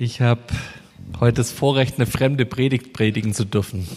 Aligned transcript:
Ich 0.00 0.20
habe 0.20 0.42
heute 1.18 1.38
das 1.38 1.50
Vorrecht, 1.50 1.96
eine 1.96 2.06
fremde 2.06 2.46
Predigt 2.46 2.92
predigen 2.92 3.34
zu 3.34 3.44
dürfen. 3.44 3.88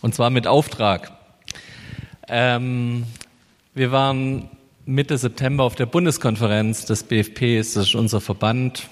Und 0.00 0.14
zwar 0.14 0.30
mit 0.30 0.46
Auftrag. 0.46 1.10
Ähm, 2.28 3.06
wir 3.74 3.90
waren 3.90 4.48
Mitte 4.84 5.18
September 5.18 5.64
auf 5.64 5.74
der 5.74 5.86
Bundeskonferenz 5.86 6.84
des 6.84 7.02
BFP, 7.02 7.58
das 7.58 7.74
ist 7.74 7.96
unser 7.96 8.20
Verband 8.20 8.88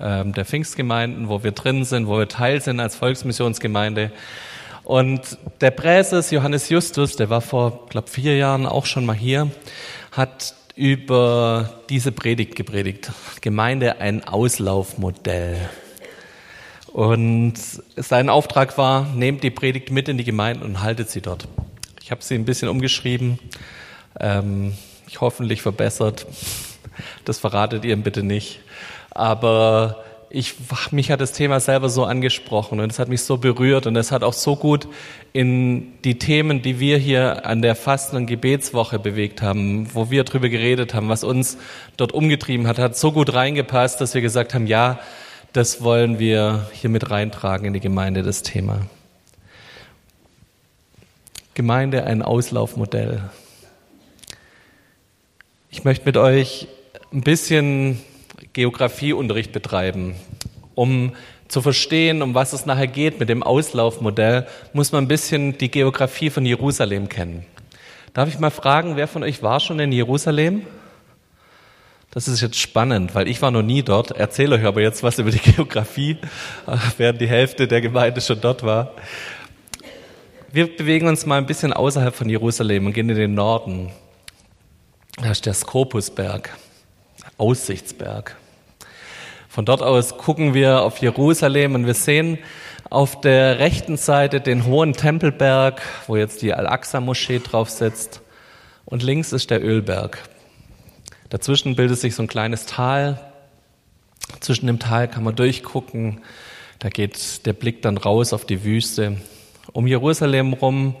ähm, 0.00 0.32
der 0.32 0.46
Pfingstgemeinden, 0.46 1.28
wo 1.28 1.44
wir 1.44 1.52
drin 1.52 1.84
sind, 1.84 2.06
wo 2.06 2.16
wir 2.16 2.28
Teil 2.28 2.62
sind 2.62 2.80
als 2.80 2.96
Volksmissionsgemeinde. 2.96 4.10
Und 4.84 5.36
der 5.60 5.70
Präses 5.70 6.30
Johannes 6.30 6.70
Justus, 6.70 7.16
der 7.16 7.28
war 7.28 7.42
vor, 7.42 7.88
glaube 7.90 8.08
vier 8.08 8.38
Jahren 8.38 8.64
auch 8.64 8.86
schon 8.86 9.04
mal 9.04 9.12
hier, 9.12 9.50
hat 10.12 10.54
über 10.74 11.82
diese 11.88 12.12
Predigt 12.12 12.56
gepredigt. 12.56 13.10
Gemeinde 13.40 14.00
ein 14.00 14.26
Auslaufmodell. 14.26 15.56
Und 16.92 17.54
sein 17.96 18.28
Auftrag 18.28 18.76
war, 18.76 19.06
nehmt 19.14 19.42
die 19.42 19.50
Predigt 19.50 19.90
mit 19.90 20.08
in 20.08 20.18
die 20.18 20.24
Gemeinde 20.24 20.64
und 20.64 20.82
haltet 20.82 21.08
sie 21.08 21.22
dort. 21.22 21.48
Ich 22.02 22.10
habe 22.10 22.22
sie 22.22 22.34
ein 22.34 22.44
bisschen 22.44 22.68
umgeschrieben, 22.68 23.38
ähm, 24.20 24.74
ich 25.06 25.20
hoffentlich 25.20 25.62
verbessert. 25.62 26.26
Das 27.24 27.38
verratet 27.38 27.84
ihr 27.84 27.96
bitte 27.96 28.22
nicht. 28.22 28.60
Aber 29.10 30.04
ich, 30.34 30.54
mich 30.92 31.10
hat 31.10 31.20
das 31.20 31.32
Thema 31.32 31.60
selber 31.60 31.90
so 31.90 32.04
angesprochen 32.04 32.80
und 32.80 32.90
es 32.90 32.98
hat 32.98 33.08
mich 33.08 33.22
so 33.22 33.36
berührt 33.36 33.86
und 33.86 33.96
es 33.96 34.10
hat 34.10 34.24
auch 34.24 34.32
so 34.32 34.56
gut 34.56 34.88
in 35.34 35.92
die 36.04 36.18
Themen, 36.18 36.62
die 36.62 36.80
wir 36.80 36.96
hier 36.96 37.44
an 37.44 37.60
der 37.60 37.76
Fasten- 37.76 38.16
und 38.16 38.26
Gebetswoche 38.26 38.98
bewegt 38.98 39.42
haben, 39.42 39.94
wo 39.94 40.10
wir 40.10 40.24
drüber 40.24 40.48
geredet 40.48 40.94
haben, 40.94 41.10
was 41.10 41.22
uns 41.22 41.58
dort 41.98 42.12
umgetrieben 42.12 42.66
hat, 42.66 42.78
hat 42.78 42.96
so 42.96 43.12
gut 43.12 43.34
reingepasst, 43.34 44.00
dass 44.00 44.14
wir 44.14 44.22
gesagt 44.22 44.54
haben, 44.54 44.66
ja, 44.66 45.00
das 45.52 45.82
wollen 45.82 46.18
wir 46.18 46.66
hier 46.72 46.88
mit 46.88 47.10
reintragen 47.10 47.66
in 47.66 47.74
die 47.74 47.80
Gemeinde, 47.80 48.22
das 48.22 48.42
Thema. 48.42 48.86
Gemeinde 51.52 52.04
ein 52.04 52.22
Auslaufmodell. 52.22 53.22
Ich 55.70 55.84
möchte 55.84 56.06
mit 56.06 56.16
euch 56.16 56.68
ein 57.12 57.20
bisschen 57.20 58.00
Geografieunterricht 58.52 59.52
betreiben. 59.52 60.14
Um 60.74 61.12
zu 61.48 61.60
verstehen, 61.60 62.22
um 62.22 62.34
was 62.34 62.52
es 62.52 62.64
nachher 62.66 62.86
geht 62.86 63.20
mit 63.20 63.28
dem 63.28 63.42
Auslaufmodell, 63.42 64.46
muss 64.72 64.92
man 64.92 65.04
ein 65.04 65.08
bisschen 65.08 65.58
die 65.58 65.70
Geografie 65.70 66.30
von 66.30 66.46
Jerusalem 66.46 67.08
kennen. 67.08 67.44
Darf 68.14 68.28
ich 68.28 68.38
mal 68.38 68.50
fragen, 68.50 68.96
wer 68.96 69.08
von 69.08 69.22
euch 69.22 69.42
war 69.42 69.60
schon 69.60 69.78
in 69.78 69.92
Jerusalem? 69.92 70.66
Das 72.10 72.28
ist 72.28 72.42
jetzt 72.42 72.58
spannend, 72.58 73.14
weil 73.14 73.26
ich 73.26 73.40
war 73.40 73.50
noch 73.50 73.62
nie 73.62 73.82
dort, 73.82 74.10
erzähle 74.10 74.56
euch 74.56 74.64
aber 74.64 74.82
jetzt 74.82 75.02
was 75.02 75.18
über 75.18 75.30
die 75.30 75.38
Geografie, 75.52 76.18
während 76.98 77.20
die 77.20 77.26
Hälfte 77.26 77.66
der 77.66 77.80
Gemeinde 77.80 78.20
schon 78.20 78.40
dort 78.40 78.62
war. 78.62 78.92
Wir 80.52 80.74
bewegen 80.76 81.08
uns 81.08 81.24
mal 81.24 81.38
ein 81.38 81.46
bisschen 81.46 81.72
außerhalb 81.72 82.14
von 82.14 82.28
Jerusalem 82.28 82.84
und 82.84 82.92
gehen 82.92 83.08
in 83.08 83.16
den 83.16 83.34
Norden. 83.34 83.90
Da 85.16 85.30
ist 85.30 85.46
der 85.46 85.54
Skopusberg, 85.54 86.50
Aussichtsberg. 87.38 88.36
Von 89.52 89.66
dort 89.66 89.82
aus 89.82 90.16
gucken 90.16 90.54
wir 90.54 90.80
auf 90.80 90.96
Jerusalem 91.02 91.74
und 91.74 91.84
wir 91.84 91.92
sehen 91.92 92.38
auf 92.88 93.20
der 93.20 93.58
rechten 93.58 93.98
Seite 93.98 94.40
den 94.40 94.64
hohen 94.64 94.94
Tempelberg, 94.94 95.82
wo 96.06 96.16
jetzt 96.16 96.40
die 96.40 96.54
Al-Aqsa-Moschee 96.54 97.40
drauf 97.40 97.68
sitzt. 97.68 98.22
Und 98.86 99.02
links 99.02 99.30
ist 99.34 99.50
der 99.50 99.62
Ölberg. 99.62 100.22
Dazwischen 101.28 101.76
bildet 101.76 101.98
sich 101.98 102.14
so 102.14 102.22
ein 102.22 102.28
kleines 102.28 102.64
Tal. 102.64 103.20
Zwischen 104.40 104.68
dem 104.68 104.78
Tal 104.78 105.06
kann 105.06 105.22
man 105.22 105.36
durchgucken. 105.36 106.22
Da 106.78 106.88
geht 106.88 107.44
der 107.44 107.52
Blick 107.52 107.82
dann 107.82 107.98
raus 107.98 108.32
auf 108.32 108.46
die 108.46 108.64
Wüste. 108.64 109.18
Um 109.74 109.86
Jerusalem 109.86 110.54
rum 110.54 110.96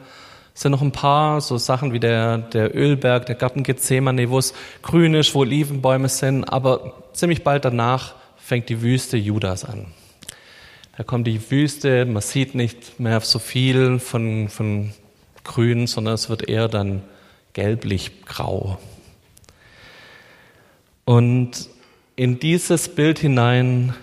sind 0.52 0.72
noch 0.72 0.82
ein 0.82 0.92
paar 0.92 1.40
so 1.40 1.56
Sachen 1.56 1.94
wie 1.94 2.00
der, 2.00 2.36
der 2.36 2.76
Ölberg, 2.76 3.24
der 3.24 3.34
Garten 3.34 3.62
Gethsemane, 3.62 4.28
wo 4.28 4.36
es 4.36 4.52
grün 4.82 5.14
ist, 5.14 5.34
wo 5.34 5.38
Olivenbäume 5.38 6.10
sind. 6.10 6.44
Aber 6.44 7.02
ziemlich 7.14 7.44
bald 7.44 7.64
danach 7.64 8.20
fängt 8.42 8.68
die 8.68 8.82
Wüste 8.82 9.16
Judas 9.16 9.64
an. 9.64 9.86
Da 10.96 11.04
kommt 11.04 11.26
die 11.26 11.50
Wüste, 11.50 12.04
man 12.04 12.22
sieht 12.22 12.54
nicht 12.54 12.98
mehr 13.00 13.20
so 13.20 13.38
viel 13.38 13.98
von, 13.98 14.48
von 14.48 14.92
grün, 15.44 15.86
sondern 15.86 16.14
es 16.14 16.28
wird 16.28 16.48
eher 16.48 16.68
dann 16.68 17.02
gelblich-grau. 17.52 18.78
Und 21.04 21.68
in 22.16 22.38
dieses 22.38 22.88
Bild 22.88 23.18
hinein 23.18 23.94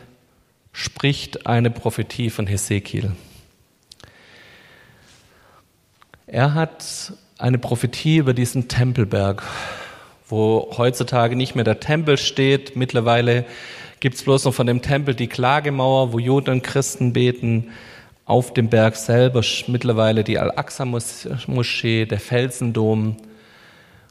spricht 0.72 1.46
eine 1.46 1.70
Prophetie 1.70 2.30
von 2.30 2.48
Hesekiel. 2.48 3.12
Er 6.28 6.54
hat 6.54 7.14
eine 7.38 7.58
Prophetie 7.58 8.18
über 8.18 8.34
diesen 8.34 8.68
Tempelberg, 8.68 9.44
wo 10.30 10.70
heutzutage 10.78 11.36
nicht 11.36 11.56
mehr 11.56 11.64
der 11.64 11.80
Tempel 11.80 12.18
steht. 12.18 12.76
Mittlerweile 12.76 13.46
gibt 14.00 14.16
es 14.16 14.24
bloß 14.24 14.46
noch 14.46 14.54
von 14.54 14.68
dem 14.68 14.82
Tempel 14.82 15.16
die 15.16 15.28
Klagemauer, 15.28 16.14
wo 16.14 16.20
Juden 16.20 16.52
und 16.52 16.64
Christen 16.64 17.14
beten. 17.14 17.72
Auf 18.26 18.54
dem 18.54 18.70
Berg 18.70 18.96
selber 18.96 19.42
mittlerweile 19.68 20.24
die 20.24 20.38
Al-Aqsa-Moschee, 20.38 22.06
der 22.06 22.20
Felsendom. 22.20 23.18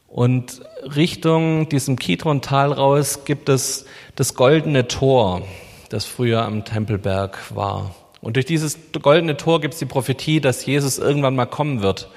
Und 0.09 0.61
Richtung 0.97 1.69
diesem 1.69 1.97
Kidron-Tal 1.97 2.73
raus 2.73 3.25
gibt 3.25 3.49
es 3.49 3.87
das 4.17 4.35
goldene 4.35 4.89
Tor, 4.89 5.43
das 5.91 6.05
früher 6.05 6.43
am 6.43 6.65
Tempelberg 6.65 7.55
war. 7.55 7.95
Und 8.21 8.35
durch 8.35 8.47
dieses 8.47 8.77
goldene 9.01 9.37
Tor 9.37 9.61
gibt 9.61 9.75
es 9.75 9.79
die 9.79 9.87
Prophetie, 9.87 10.41
dass 10.41 10.67
Jesus 10.67 10.99
irgendwann 10.99 11.37
mal 11.37 11.47
kommen 11.47 11.83
wird. 11.83 12.11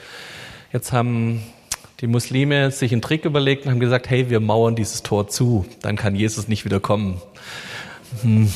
Jetzt 0.74 0.92
haben 0.92 1.44
die 2.02 2.08
Muslime 2.08 2.72
sich 2.72 2.92
einen 2.92 3.04
Trick 3.04 3.26
überlegt 3.26 3.66
und 3.66 3.72
haben 3.72 3.80
gesagt, 3.80 4.10
hey, 4.10 4.30
wir 4.30 4.40
mauern 4.40 4.76
dieses 4.76 5.04
Tor 5.04 5.28
zu, 5.28 5.66
dann 5.82 5.96
kann 5.96 6.16
Jesus 6.16 6.48
nicht 6.48 6.66
wieder 6.66 6.80
kommen. 6.80 7.22
Hm, 8.24 8.52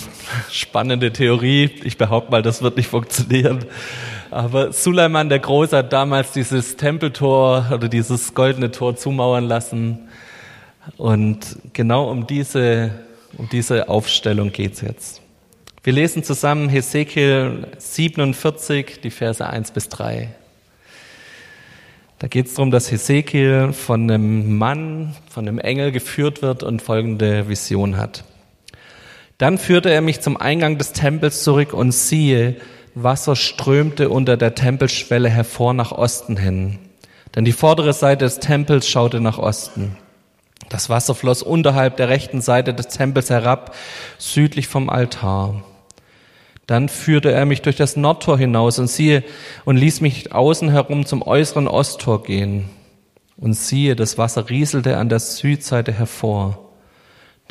spannende 0.51 1.13
Theorie. 1.13 1.69
Ich 1.83 1.97
behaupte 1.97 2.31
mal, 2.31 2.41
das 2.41 2.63
wird 2.63 2.75
nicht 2.75 2.89
funktionieren. 2.89 3.65
Aber 4.31 4.73
Suleiman 4.73 5.29
der 5.29 5.39
Große 5.39 5.77
hat 5.77 5.93
damals 5.93 6.31
dieses 6.31 6.75
Tempeltor 6.75 7.71
oder 7.71 7.87
dieses 7.87 8.33
goldene 8.33 8.71
Tor 8.71 8.97
zumauern 8.97 9.45
lassen. 9.45 10.09
Und 10.97 11.57
genau 11.73 12.09
um 12.09 12.27
diese, 12.27 12.91
um 13.37 13.47
diese 13.49 13.87
Aufstellung 13.87 14.51
geht's 14.51 14.81
jetzt. 14.81 15.21
Wir 15.83 15.93
lesen 15.93 16.23
zusammen 16.23 16.67
Hesekiel 16.67 17.67
47, 17.77 19.01
die 19.01 19.11
Verse 19.11 19.45
1 19.45 19.71
bis 19.71 19.87
3. 19.89 20.29
Da 22.25 22.29
geht 22.29 22.47
es 22.47 22.55
darum, 22.55 22.71
dass 22.71 22.91
Hesekiel 22.91 23.71
von 23.71 24.09
einem 24.09 24.57
Mann, 24.57 25.13
von 25.29 25.47
einem 25.47 25.59
Engel 25.59 25.91
geführt 25.91 26.41
wird 26.41 26.63
und 26.63 26.81
folgende 26.81 27.47
Vision 27.49 27.97
hat. 27.97 28.23
Dann 29.37 29.59
führte 29.59 29.91
er 29.91 30.01
mich 30.01 30.21
zum 30.21 30.35
Eingang 30.35 30.79
des 30.79 30.91
Tempels 30.91 31.43
zurück 31.43 31.71
und 31.71 31.91
siehe, 31.91 32.55
Wasser 32.95 33.35
strömte 33.35 34.09
unter 34.09 34.37
der 34.37 34.55
Tempelschwelle 34.55 35.29
hervor 35.29 35.75
nach 35.75 35.91
Osten 35.91 36.35
hin. 36.35 36.79
Denn 37.35 37.45
die 37.45 37.51
vordere 37.51 37.93
Seite 37.93 38.25
des 38.25 38.39
Tempels 38.39 38.89
schaute 38.89 39.21
nach 39.21 39.37
Osten. 39.37 39.95
Das 40.69 40.89
Wasser 40.89 41.13
floss 41.13 41.43
unterhalb 41.43 41.95
der 41.97 42.09
rechten 42.09 42.41
Seite 42.41 42.73
des 42.73 42.87
Tempels 42.87 43.29
herab, 43.29 43.75
südlich 44.17 44.67
vom 44.67 44.89
Altar. 44.89 45.63
Dann 46.67 46.89
führte 46.89 47.31
er 47.31 47.45
mich 47.45 47.61
durch 47.61 47.75
das 47.75 47.95
Nordtor 47.95 48.37
hinaus 48.37 48.79
und 48.79 48.87
siehe, 48.87 49.23
und 49.65 49.77
ließ 49.77 50.01
mich 50.01 50.33
außen 50.33 50.69
herum 50.69 51.05
zum 51.05 51.21
äußeren 51.21 51.67
Osttor 51.67 52.23
gehen. 52.23 52.65
Und 53.37 53.53
siehe, 53.53 53.95
das 53.95 54.17
Wasser 54.17 54.49
rieselte 54.49 54.97
an 54.97 55.09
der 55.09 55.19
Südseite 55.19 55.91
hervor. 55.91 56.65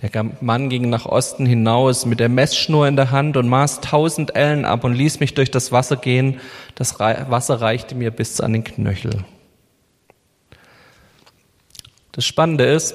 Der 0.03 0.24
Mann 0.41 0.69
ging 0.69 0.91
nach 0.91 1.06
Osten 1.06 1.47
hinaus 1.47 2.04
mit 2.04 2.20
der 2.20 2.28
Messschnur 2.28 2.88
in 2.88 2.97
der 2.97 3.10
Hand 3.10 3.36
und 3.36 3.48
maß 3.48 3.80
tausend 3.80 4.34
Ellen 4.34 4.65
ab 4.65 4.84
und 4.84 4.94
ließ 4.94 5.21
mich 5.21 5.34
durch 5.34 5.50
das 5.50 5.72
Wasser 5.72 5.97
gehen. 5.97 6.41
Das 6.74 6.98
Wasser 6.98 7.60
reichte 7.60 7.94
mir 7.94 8.10
bis 8.10 8.41
an 8.41 8.53
den 8.53 8.65
Knöchel. 8.65 9.24
Das 12.12 12.24
Spannende 12.24 12.65
ist, 12.65 12.94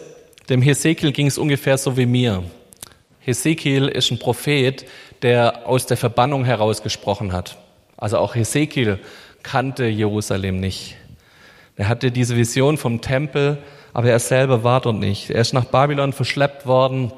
dem 0.50 0.62
Hesekiel 0.62 1.12
ging 1.12 1.28
es 1.28 1.38
ungefähr 1.38 1.78
so 1.78 1.96
wie 1.98 2.06
mir. 2.06 2.44
Hesekiel 3.20 3.88
ist 3.88 4.12
ein 4.12 4.20
Prophet, 4.20 4.86
der 5.22 5.68
aus 5.68 5.86
der 5.86 5.98
Verbannung 5.98 6.46
heraus 6.46 6.82
gesprochen 6.82 7.34
hat. 7.34 7.58
Also 7.98 8.18
auch 8.18 8.36
Hesekiel 8.36 9.00
kannte 9.44 9.86
Jerusalem 9.86 10.60
nicht. 10.60 10.96
Er 11.76 11.88
hatte 11.88 12.12
diese 12.12 12.36
Vision 12.36 12.78
vom 12.78 13.02
Tempel, 13.02 13.58
aber 13.94 14.10
er 14.10 14.20
selber 14.20 14.64
war 14.64 14.82
dort 14.82 14.98
nicht. 14.98 15.30
Er 15.30 15.42
ist 15.42 15.54
nach 15.54 15.66
Babylon 15.66 16.14
verschleppt 16.14 16.66
worden 16.66 17.12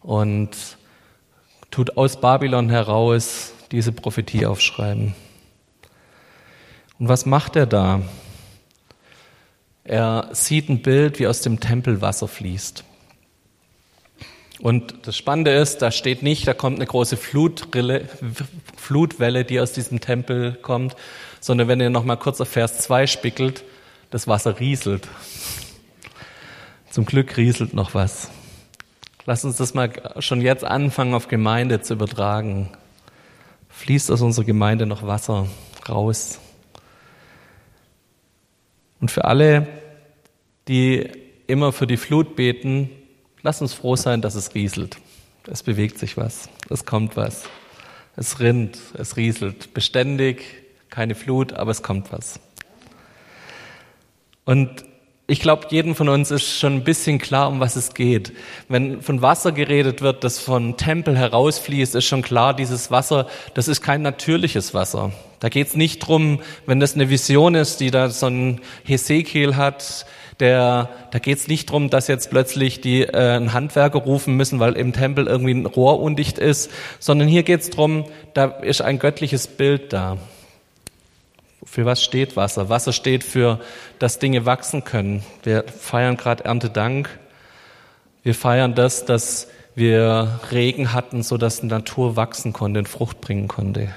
und 0.00 0.50
tut 1.70 1.96
aus 1.96 2.20
Babylon 2.20 2.70
heraus 2.70 3.52
diese 3.70 3.92
Prophetie 3.92 4.46
aufschreiben. 4.46 5.14
Und 6.98 7.08
was 7.08 7.26
macht 7.26 7.56
er 7.56 7.66
da? 7.66 8.02
Er 9.84 10.28
sieht 10.32 10.68
ein 10.68 10.82
Bild, 10.82 11.18
wie 11.18 11.26
aus 11.26 11.40
dem 11.40 11.58
Tempel 11.58 12.00
Wasser 12.00 12.28
fließt. 12.28 12.84
Und 14.62 15.08
das 15.08 15.16
Spannende 15.16 15.50
ist, 15.50 15.82
da 15.82 15.90
steht 15.90 16.22
nicht, 16.22 16.46
da 16.46 16.54
kommt 16.54 16.76
eine 16.76 16.86
große 16.86 17.16
Flutrille, 17.16 18.08
Flutwelle, 18.76 19.44
die 19.44 19.58
aus 19.58 19.72
diesem 19.72 20.00
Tempel 20.00 20.52
kommt, 20.54 20.94
sondern 21.40 21.66
wenn 21.66 21.80
ihr 21.80 21.90
nochmal 21.90 22.16
kurz 22.16 22.40
auf 22.40 22.48
Vers 22.48 22.78
2 22.78 23.08
spickelt, 23.08 23.64
das 24.10 24.28
Wasser 24.28 24.60
rieselt. 24.60 25.08
Zum 26.90 27.04
Glück 27.06 27.36
rieselt 27.36 27.74
noch 27.74 27.94
was. 27.94 28.30
Lass 29.26 29.44
uns 29.44 29.56
das 29.56 29.74
mal 29.74 29.90
schon 30.20 30.40
jetzt 30.40 30.62
anfangen, 30.62 31.14
auf 31.14 31.26
Gemeinde 31.26 31.80
zu 31.80 31.94
übertragen. 31.94 32.70
Fließt 33.68 34.12
aus 34.12 34.20
unserer 34.20 34.44
Gemeinde 34.44 34.86
noch 34.86 35.04
Wasser 35.04 35.48
raus. 35.88 36.38
Und 39.00 39.10
für 39.10 39.24
alle, 39.24 39.66
die 40.68 41.10
immer 41.48 41.72
für 41.72 41.88
die 41.88 41.96
Flut 41.96 42.36
beten, 42.36 42.90
lass 43.42 43.60
uns 43.60 43.74
froh 43.74 43.96
sein, 43.96 44.22
dass 44.22 44.34
es 44.34 44.54
rieselt. 44.54 44.96
Es 45.46 45.62
bewegt 45.62 45.98
sich 45.98 46.16
was, 46.16 46.48
es 46.70 46.84
kommt 46.84 47.16
was. 47.16 47.44
Es 48.14 48.40
rinnt, 48.40 48.78
es 48.98 49.16
rieselt. 49.16 49.72
Beständig, 49.74 50.44
keine 50.90 51.14
Flut, 51.14 51.54
aber 51.54 51.70
es 51.70 51.82
kommt 51.82 52.12
was. 52.12 52.38
Und 54.44 54.84
ich 55.28 55.40
glaube, 55.40 55.68
jedem 55.70 55.94
von 55.94 56.08
uns 56.08 56.30
ist 56.30 56.58
schon 56.58 56.74
ein 56.74 56.84
bisschen 56.84 57.18
klar, 57.18 57.48
um 57.48 57.60
was 57.60 57.76
es 57.76 57.94
geht. 57.94 58.32
Wenn 58.68 59.02
von 59.02 59.22
Wasser 59.22 59.52
geredet 59.52 60.02
wird, 60.02 60.24
das 60.24 60.38
von 60.38 60.76
Tempel 60.76 61.16
herausfließt, 61.16 61.94
ist 61.94 62.04
schon 62.04 62.22
klar, 62.22 62.54
dieses 62.54 62.90
Wasser, 62.90 63.28
das 63.54 63.68
ist 63.68 63.82
kein 63.82 64.02
natürliches 64.02 64.74
Wasser. 64.74 65.12
Da 65.38 65.48
geht 65.48 65.68
es 65.68 65.76
nicht 65.76 66.00
drum, 66.00 66.40
wenn 66.66 66.80
das 66.80 66.94
eine 66.94 67.08
Vision 67.08 67.54
ist, 67.54 67.80
die 67.80 67.90
da 67.90 68.10
so 68.10 68.26
ein 68.26 68.60
Hesekiel 68.84 69.56
hat, 69.56 70.06
der, 70.40 70.88
da 71.12 71.18
geht 71.20 71.38
es 71.38 71.46
nicht 71.46 71.70
drum, 71.70 71.88
dass 71.88 72.08
jetzt 72.08 72.30
plötzlich 72.30 72.80
die 72.80 73.02
äh, 73.02 73.36
einen 73.36 73.52
Handwerker 73.52 74.00
rufen 74.00 74.36
müssen, 74.36 74.58
weil 74.58 74.72
im 74.72 74.92
Tempel 74.92 75.28
irgendwie 75.28 75.54
ein 75.54 75.66
Rohr 75.66 76.00
undicht 76.00 76.38
ist, 76.38 76.70
sondern 76.98 77.28
hier 77.28 77.44
geht 77.44 77.60
es 77.60 77.70
drum, 77.70 78.06
da 78.34 78.46
ist 78.46 78.82
ein 78.82 78.98
göttliches 78.98 79.46
Bild 79.46 79.92
da. 79.92 80.18
Für 81.64 81.84
was 81.84 82.02
steht 82.02 82.36
Wasser? 82.36 82.68
Wasser 82.68 82.92
steht 82.92 83.22
für, 83.22 83.60
dass 83.98 84.18
Dinge 84.18 84.46
wachsen 84.46 84.84
können. 84.84 85.22
Wir 85.42 85.64
feiern 85.64 86.16
gerade 86.16 86.44
Erntedank. 86.44 87.08
Wir 88.22 88.34
feiern 88.34 88.74
das, 88.74 89.04
dass 89.04 89.48
wir 89.74 90.40
Regen 90.50 90.92
hatten, 90.92 91.22
so 91.22 91.36
dass 91.38 91.60
die 91.60 91.66
Natur 91.66 92.16
wachsen 92.16 92.52
konnte 92.52 92.80
und 92.80 92.88
Frucht 92.88 93.20
bringen 93.20 93.48
konnte. 93.48 93.94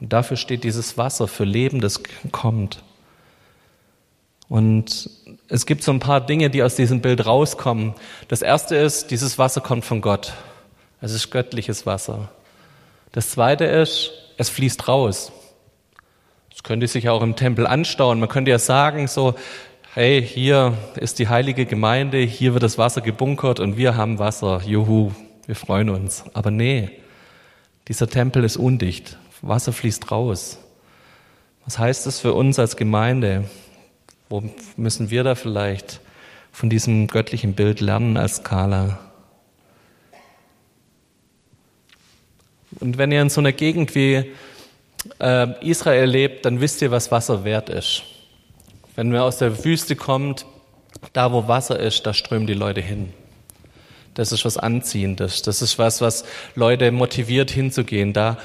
Und 0.00 0.12
dafür 0.12 0.36
steht 0.36 0.64
dieses 0.64 0.98
Wasser 0.98 1.28
für 1.28 1.44
Leben, 1.44 1.80
das 1.80 2.02
kommt. 2.32 2.82
Und 4.48 5.08
es 5.48 5.64
gibt 5.66 5.84
so 5.84 5.92
ein 5.92 6.00
paar 6.00 6.20
Dinge, 6.20 6.50
die 6.50 6.62
aus 6.62 6.74
diesem 6.74 7.00
Bild 7.00 7.24
rauskommen. 7.24 7.94
Das 8.26 8.42
erste 8.42 8.74
ist, 8.74 9.10
dieses 9.12 9.38
Wasser 9.38 9.60
kommt 9.60 9.84
von 9.84 10.00
Gott. 10.00 10.32
Es 11.00 11.12
ist 11.12 11.30
göttliches 11.30 11.86
Wasser. 11.86 12.30
Das 13.12 13.30
zweite 13.30 13.64
ist, 13.64 14.10
es 14.38 14.48
fließt 14.48 14.88
raus. 14.88 15.32
Das 16.50 16.62
könnte 16.62 16.86
sich 16.86 17.08
auch 17.08 17.22
im 17.22 17.36
Tempel 17.36 17.66
anstauen. 17.66 18.20
Man 18.20 18.28
könnte 18.28 18.50
ja 18.50 18.58
sagen, 18.58 19.08
so, 19.08 19.34
hey, 19.94 20.22
hier 20.22 20.76
ist 20.96 21.18
die 21.18 21.28
heilige 21.28 21.66
Gemeinde, 21.66 22.18
hier 22.18 22.52
wird 22.52 22.62
das 22.62 22.78
Wasser 22.78 23.00
gebunkert 23.00 23.60
und 23.60 23.76
wir 23.76 23.96
haben 23.96 24.18
Wasser. 24.18 24.60
Juhu, 24.64 25.12
wir 25.46 25.56
freuen 25.56 25.90
uns. 25.90 26.24
Aber 26.32 26.50
nee, 26.50 26.90
dieser 27.88 28.08
Tempel 28.08 28.44
ist 28.44 28.56
undicht. 28.56 29.18
Wasser 29.42 29.72
fließt 29.72 30.10
raus. 30.10 30.58
Was 31.64 31.78
heißt 31.78 32.06
das 32.06 32.20
für 32.20 32.34
uns 32.34 32.58
als 32.58 32.76
Gemeinde? 32.76 33.44
Wo 34.28 34.42
müssen 34.76 35.10
wir 35.10 35.24
da 35.24 35.34
vielleicht 35.34 36.00
von 36.52 36.70
diesem 36.70 37.06
göttlichen 37.06 37.54
Bild 37.54 37.80
lernen 37.80 38.16
als 38.16 38.36
Skala? 38.36 38.98
Und 42.78 42.98
wenn 42.98 43.10
ihr 43.10 43.22
in 43.22 43.30
so 43.30 43.40
einer 43.40 43.52
Gegend 43.52 43.94
wie 43.94 44.32
äh, 45.18 45.46
Israel 45.66 46.06
lebt, 46.08 46.44
dann 46.44 46.60
wisst 46.60 46.82
ihr, 46.82 46.90
was 46.90 47.10
Wasser 47.10 47.44
wert 47.44 47.68
ist. 47.68 48.02
Wenn 48.96 49.10
man 49.10 49.20
aus 49.20 49.38
der 49.38 49.64
Wüste 49.64 49.96
kommt, 49.96 50.46
da 51.12 51.32
wo 51.32 51.48
Wasser 51.48 51.78
ist, 51.78 52.06
da 52.06 52.12
strömen 52.12 52.46
die 52.46 52.54
Leute 52.54 52.80
hin. 52.80 53.12
Das 54.14 54.32
ist 54.32 54.44
was 54.44 54.56
Anziehendes. 54.56 55.42
Das 55.42 55.62
ist 55.62 55.78
was, 55.78 56.00
was 56.00 56.24
Leute 56.54 56.90
motiviert 56.90 57.50
hinzugehen. 57.50 58.12
Da 58.12 58.36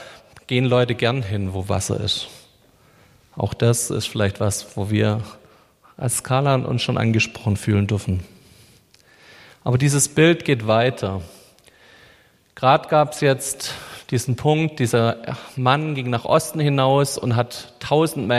gehen 0.47 0.65
Leute 0.65 0.95
gern 0.95 1.23
hin, 1.23 1.53
wo 1.53 1.67
Wasser 1.67 1.99
ist. 1.99 2.27
Auch 3.35 3.53
das 3.53 3.89
ist 3.89 4.07
vielleicht 4.07 4.39
was, 4.39 4.77
wo 4.77 4.89
wir 4.89 5.21
als 5.97 6.17
Skala 6.17 6.55
uns 6.55 6.81
schon 6.81 6.97
angesprochen 6.97 7.57
fühlen 7.57 7.87
dürfen. 7.87 8.23
Aber 9.63 9.77
dieses 9.77 10.07
Bild 10.07 10.45
geht 10.45 10.67
weiter. 10.67 11.21
Gerade 12.53 12.87
gab 12.87 13.13
es 13.13 13.21
jetzt 13.21 13.73
diesen 14.11 14.35
Punkt, 14.35 14.79
dieser 14.79 15.37
Mann 15.55 15.95
ging 15.95 16.09
nach 16.09 16.25
Osten 16.25 16.59
hinaus 16.59 17.17
und 17.17 17.35
hat 17.35 17.73
1000 17.81 18.31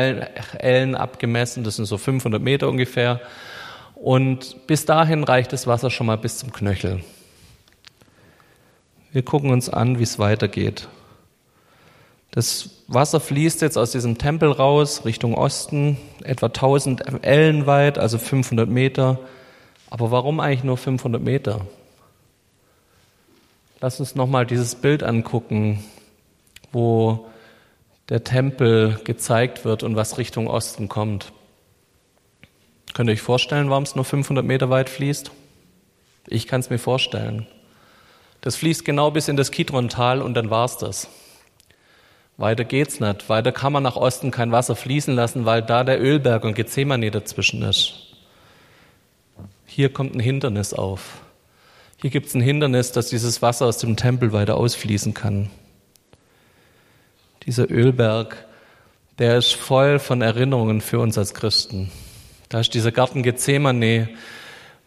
Ellen 0.58 0.94
abgemessen, 0.94 1.64
das 1.64 1.76
sind 1.76 1.86
so 1.86 1.98
500 1.98 2.40
Meter 2.40 2.68
ungefähr. 2.68 3.20
Und 3.94 4.66
bis 4.66 4.84
dahin 4.84 5.24
reicht 5.24 5.52
das 5.52 5.66
Wasser 5.66 5.90
schon 5.90 6.06
mal 6.06 6.18
bis 6.18 6.38
zum 6.38 6.52
Knöchel. 6.52 7.00
Wir 9.12 9.22
gucken 9.22 9.50
uns 9.50 9.68
an, 9.68 9.98
wie 9.98 10.02
es 10.02 10.18
weitergeht. 10.18 10.88
Das 12.30 12.82
Wasser 12.86 13.18
fließt 13.18 13.62
jetzt 13.62 13.78
aus 13.78 13.92
diesem 13.92 14.18
Tempel 14.18 14.52
raus 14.52 15.06
Richtung 15.06 15.34
Osten, 15.34 15.96
etwa 16.22 16.46
1000 16.46 17.24
Ellen 17.24 17.66
weit, 17.66 17.98
also 17.98 18.18
500 18.18 18.68
Meter. 18.68 19.18
Aber 19.88 20.10
warum 20.10 20.38
eigentlich 20.38 20.64
nur 20.64 20.76
500 20.76 21.22
Meter? 21.22 21.62
Lass 23.80 24.00
uns 24.00 24.14
nochmal 24.14 24.46
dieses 24.46 24.74
Bild 24.74 25.02
angucken, 25.02 25.84
wo 26.72 27.26
der 28.08 28.24
Tempel 28.24 28.98
gezeigt 29.04 29.64
wird 29.66 29.82
und 29.82 29.96
was 29.96 30.16
Richtung 30.16 30.48
Osten 30.48 30.88
kommt. 30.88 31.32
Könnt 32.94 33.10
ihr 33.10 33.12
euch 33.12 33.20
vorstellen, 33.20 33.68
warum 33.68 33.82
es 33.82 33.94
nur 33.94 34.06
500 34.06 34.44
Meter 34.44 34.70
weit 34.70 34.88
fließt? 34.88 35.30
Ich 36.28 36.46
kann 36.46 36.60
es 36.60 36.70
mir 36.70 36.78
vorstellen. 36.78 37.46
Das 38.40 38.56
fließt 38.56 38.84
genau 38.84 39.10
bis 39.10 39.28
in 39.28 39.36
das 39.36 39.50
Kidron-Tal 39.50 40.22
und 40.22 40.34
dann 40.34 40.48
war's 40.48 40.78
das. 40.78 41.08
Weiter 42.38 42.64
geht's 42.64 43.00
nicht. 43.00 43.28
Weiter 43.28 43.52
kann 43.52 43.72
man 43.72 43.82
nach 43.82 43.96
Osten 43.96 44.30
kein 44.30 44.52
Wasser 44.52 44.76
fließen 44.76 45.14
lassen, 45.14 45.44
weil 45.44 45.60
da 45.60 45.84
der 45.84 46.00
Ölberg 46.00 46.44
und 46.44 46.54
Gethsemane 46.54 47.10
dazwischen 47.10 47.62
ist. 47.62 48.14
Hier 49.66 49.92
kommt 49.92 50.14
ein 50.14 50.20
Hindernis 50.20 50.72
auf. 50.72 51.25
Hier 51.98 52.10
gibt 52.10 52.26
es 52.26 52.34
ein 52.34 52.42
Hindernis, 52.42 52.92
dass 52.92 53.08
dieses 53.08 53.40
Wasser 53.40 53.64
aus 53.66 53.78
dem 53.78 53.96
Tempel 53.96 54.32
weiter 54.32 54.56
ausfließen 54.56 55.14
kann. 55.14 55.48
Dieser 57.46 57.70
Ölberg, 57.70 58.44
der 59.18 59.38
ist 59.38 59.54
voll 59.54 59.98
von 59.98 60.20
Erinnerungen 60.20 60.82
für 60.82 61.00
uns 61.00 61.16
als 61.16 61.32
Christen. 61.32 61.90
Da 62.50 62.60
ist 62.60 62.74
dieser 62.74 62.92
Garten 62.92 63.22
Gethsemane, 63.22 64.10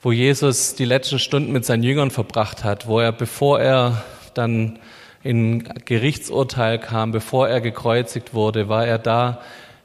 wo 0.04 0.12
Jesus 0.12 0.76
die 0.76 0.86
letzten 0.86 1.18
Stunden 1.18 1.52
mit 1.52 1.66
seinen 1.66 1.82
Jüngern 1.82 2.12
verbracht 2.12 2.64
hat, 2.64 2.86
wo 2.86 3.00
er, 3.00 3.12
bevor 3.12 3.60
er 3.60 4.04
dann 4.36 4.78
in 5.24 5.64
Gerichtsurteil 5.86 6.80
kam, 6.80 7.12
bevor 7.12 7.50
er 7.50 7.60
gekreuzigt 7.60 8.36
wurde, 8.36 8.70
war 8.70 8.86
er 8.86 9.00
da 9.00 9.42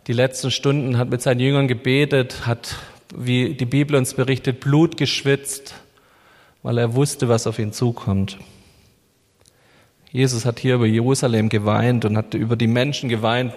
die 0.08 0.12
letzten 0.12 0.50
Stunden, 0.50 0.98
hat 0.98 1.08
mit 1.08 1.22
seinen 1.22 1.40
Jüngern 1.40 1.68
gebetet, 1.68 2.46
hat, 2.46 2.76
wie 3.16 3.54
die 3.54 3.64
Bibel 3.64 3.96
uns 3.96 4.12
berichtet, 4.12 4.60
Blut 4.60 4.98
geschwitzt, 4.98 5.74
weil 6.64 6.78
er 6.78 6.94
wusste, 6.94 7.28
was 7.28 7.46
auf 7.46 7.60
ihn 7.60 7.72
zukommt. 7.72 8.38
Jesus 10.10 10.46
hat 10.46 10.58
hier 10.58 10.76
über 10.76 10.86
Jerusalem 10.86 11.50
geweint 11.50 12.04
und 12.06 12.16
hat 12.16 12.32
über 12.34 12.56
die 12.56 12.66
Menschen 12.66 13.08
geweint, 13.08 13.52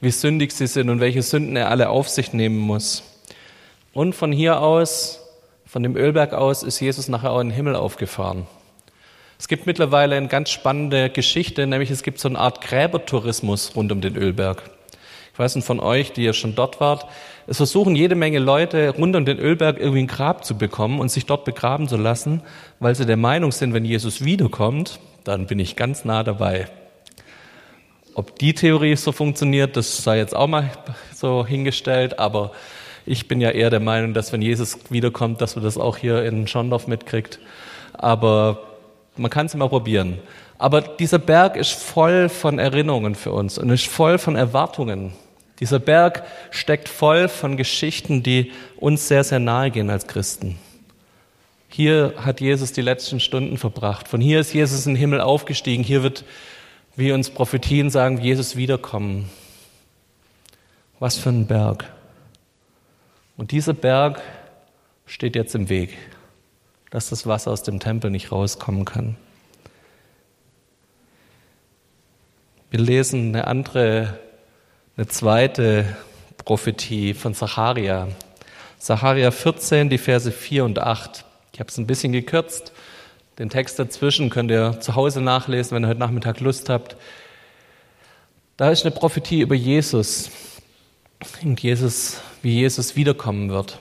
wie 0.00 0.12
sündig 0.12 0.52
sie 0.52 0.68
sind 0.68 0.88
und 0.88 1.00
welche 1.00 1.22
Sünden 1.22 1.56
er 1.56 1.70
alle 1.70 1.88
auf 1.88 2.08
sich 2.08 2.32
nehmen 2.32 2.58
muss. 2.58 3.02
Und 3.92 4.14
von 4.14 4.30
hier 4.30 4.60
aus, 4.60 5.20
von 5.66 5.82
dem 5.82 5.96
Ölberg 5.96 6.34
aus, 6.34 6.62
ist 6.62 6.78
Jesus 6.78 7.08
nachher 7.08 7.32
auch 7.32 7.40
in 7.40 7.48
den 7.48 7.56
Himmel 7.56 7.74
aufgefahren. 7.74 8.46
Es 9.40 9.48
gibt 9.48 9.66
mittlerweile 9.66 10.14
eine 10.14 10.28
ganz 10.28 10.50
spannende 10.50 11.10
Geschichte, 11.10 11.66
nämlich 11.66 11.90
es 11.90 12.04
gibt 12.04 12.20
so 12.20 12.28
eine 12.28 12.38
Art 12.38 12.60
Gräbertourismus 12.60 13.74
rund 13.74 13.90
um 13.90 14.00
den 14.00 14.16
Ölberg. 14.16 14.62
Ich 15.32 15.38
weiß 15.38 15.56
nicht 15.56 15.64
von 15.64 15.80
euch, 15.80 16.12
die 16.12 16.24
ihr 16.24 16.34
schon 16.34 16.54
dort 16.54 16.80
wart. 16.80 17.06
Es 17.46 17.56
versuchen 17.56 17.96
jede 17.96 18.14
Menge 18.14 18.38
Leute 18.38 18.90
rund 18.90 19.16
um 19.16 19.24
den 19.24 19.38
Ölberg 19.38 19.78
irgendwie 19.78 20.02
ein 20.02 20.06
Grab 20.06 20.44
zu 20.44 20.58
bekommen 20.58 21.00
und 21.00 21.10
sich 21.10 21.24
dort 21.24 21.44
begraben 21.44 21.88
zu 21.88 21.96
lassen, 21.96 22.42
weil 22.80 22.94
sie 22.94 23.06
der 23.06 23.16
Meinung 23.16 23.50
sind, 23.50 23.72
wenn 23.72 23.84
Jesus 23.84 24.24
wiederkommt, 24.24 25.00
dann 25.24 25.46
bin 25.46 25.58
ich 25.58 25.74
ganz 25.74 26.04
nah 26.04 26.22
dabei. 26.22 26.68
Ob 28.14 28.38
die 28.38 28.52
Theorie 28.52 28.94
so 28.96 29.10
funktioniert, 29.10 29.76
das 29.76 30.04
sei 30.04 30.18
jetzt 30.18 30.36
auch 30.36 30.48
mal 30.48 30.70
so 31.14 31.46
hingestellt, 31.46 32.18
aber 32.18 32.52
ich 33.06 33.26
bin 33.26 33.40
ja 33.40 33.50
eher 33.50 33.70
der 33.70 33.80
Meinung, 33.80 34.12
dass 34.12 34.32
wenn 34.32 34.42
Jesus 34.42 34.78
wiederkommt, 34.90 35.40
dass 35.40 35.56
man 35.56 35.64
das 35.64 35.78
auch 35.78 35.96
hier 35.96 36.24
in 36.24 36.46
Schondorf 36.46 36.86
mitkriegt. 36.86 37.40
Aber 37.94 38.60
man 39.16 39.30
kann 39.30 39.46
es 39.46 39.54
immer 39.54 39.68
probieren. 39.68 40.18
Aber 40.58 40.80
dieser 40.80 41.18
Berg 41.18 41.56
ist 41.56 41.72
voll 41.72 42.28
von 42.28 42.58
Erinnerungen 42.58 43.14
für 43.14 43.32
uns 43.32 43.58
und 43.58 43.70
ist 43.70 43.86
voll 43.86 44.18
von 44.18 44.36
Erwartungen. 44.36 45.12
Dieser 45.62 45.78
Berg 45.78 46.24
steckt 46.50 46.88
voll 46.88 47.28
von 47.28 47.56
Geschichten, 47.56 48.24
die 48.24 48.50
uns 48.78 49.06
sehr, 49.06 49.22
sehr 49.22 49.38
nahe 49.38 49.70
gehen 49.70 49.90
als 49.90 50.08
Christen. 50.08 50.58
Hier 51.68 52.14
hat 52.16 52.40
Jesus 52.40 52.72
die 52.72 52.80
letzten 52.80 53.20
Stunden 53.20 53.56
verbracht. 53.58 54.08
Von 54.08 54.20
hier 54.20 54.40
ist 54.40 54.52
Jesus 54.52 54.86
in 54.86 54.94
den 54.94 54.98
Himmel 54.98 55.20
aufgestiegen. 55.20 55.84
Hier 55.84 56.02
wird, 56.02 56.24
wie 56.96 57.12
uns 57.12 57.30
Prophetien 57.30 57.90
sagen, 57.90 58.20
Jesus 58.20 58.56
wiederkommen. 58.56 59.30
Was 60.98 61.16
für 61.16 61.28
ein 61.28 61.46
Berg. 61.46 61.84
Und 63.36 63.52
dieser 63.52 63.72
Berg 63.72 64.20
steht 65.06 65.36
jetzt 65.36 65.54
im 65.54 65.68
Weg, 65.68 65.96
dass 66.90 67.08
das 67.08 67.24
Wasser 67.24 67.52
aus 67.52 67.62
dem 67.62 67.78
Tempel 67.78 68.10
nicht 68.10 68.32
rauskommen 68.32 68.84
kann. 68.84 69.16
Wir 72.72 72.80
lesen 72.80 73.28
eine 73.28 73.46
andere, 73.46 74.18
eine 74.94 75.06
zweite 75.08 75.86
Prophetie 76.44 77.14
von 77.14 77.34
Zacharia. 77.34 78.08
Zacharia 78.78 79.30
14, 79.30 79.88
die 79.88 79.96
Verse 79.96 80.30
4 80.30 80.66
und 80.66 80.78
8. 80.78 81.24
Ich 81.54 81.60
habe 81.60 81.70
es 81.70 81.78
ein 81.78 81.86
bisschen 81.86 82.12
gekürzt. 82.12 82.72
Den 83.38 83.48
Text 83.48 83.78
dazwischen 83.78 84.28
könnt 84.28 84.50
ihr 84.50 84.80
zu 84.80 84.94
Hause 84.94 85.22
nachlesen, 85.22 85.74
wenn 85.74 85.84
ihr 85.84 85.88
heute 85.88 86.00
Nachmittag 86.00 86.40
Lust 86.40 86.68
habt. 86.68 86.96
Da 88.58 88.70
ist 88.70 88.84
eine 88.84 88.94
Prophetie 88.94 89.40
über 89.40 89.54
Jesus 89.54 90.30
und 91.42 91.58
Jesus, 91.62 92.20
wie 92.42 92.52
Jesus 92.52 92.94
wiederkommen 92.94 93.48
wird. 93.48 93.78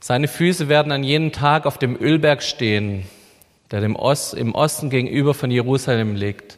Seine 0.00 0.28
Füße 0.28 0.70
werden 0.70 0.92
an 0.92 1.04
jenem 1.04 1.30
Tag 1.30 1.66
auf 1.66 1.76
dem 1.76 2.00
Ölberg 2.00 2.42
stehen, 2.42 3.04
der 3.70 3.82
dem 3.82 3.96
Ost, 3.96 4.32
im 4.32 4.54
Osten 4.54 4.88
gegenüber 4.88 5.34
von 5.34 5.50
Jerusalem 5.50 6.14
liegt. 6.16 6.56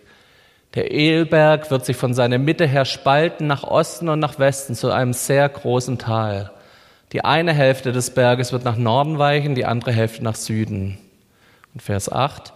Der 0.75 0.93
Ölberg 0.93 1.71
wird 1.71 1.85
sich 1.85 1.97
von 1.97 2.15
seiner 2.15 2.39
Mitte 2.39 2.67
her 2.67 2.85
spalten 2.85 3.47
nach 3.47 3.63
Osten 3.63 4.09
und 4.09 4.21
nach 4.21 4.39
Westen 4.39 4.75
zu 4.75 4.91
einem 4.91 5.13
sehr 5.13 5.49
großen 5.49 5.99
Tal. 5.99 6.51
Die 7.13 7.25
eine 7.25 7.53
Hälfte 7.53 7.93
des 7.93 8.11
Berges 8.11 8.53
wird 8.53 8.65
nach 8.65 8.79
Norden 8.79 9.19
weichen, 9.19 9.55
die 9.55 9.67
andere 9.67 9.93
Hälfte 9.93 10.25
nach 10.25 10.35
Süden. 10.35 10.97
Und 11.75 11.83
Vers 11.83 12.11
8. 12.11 12.55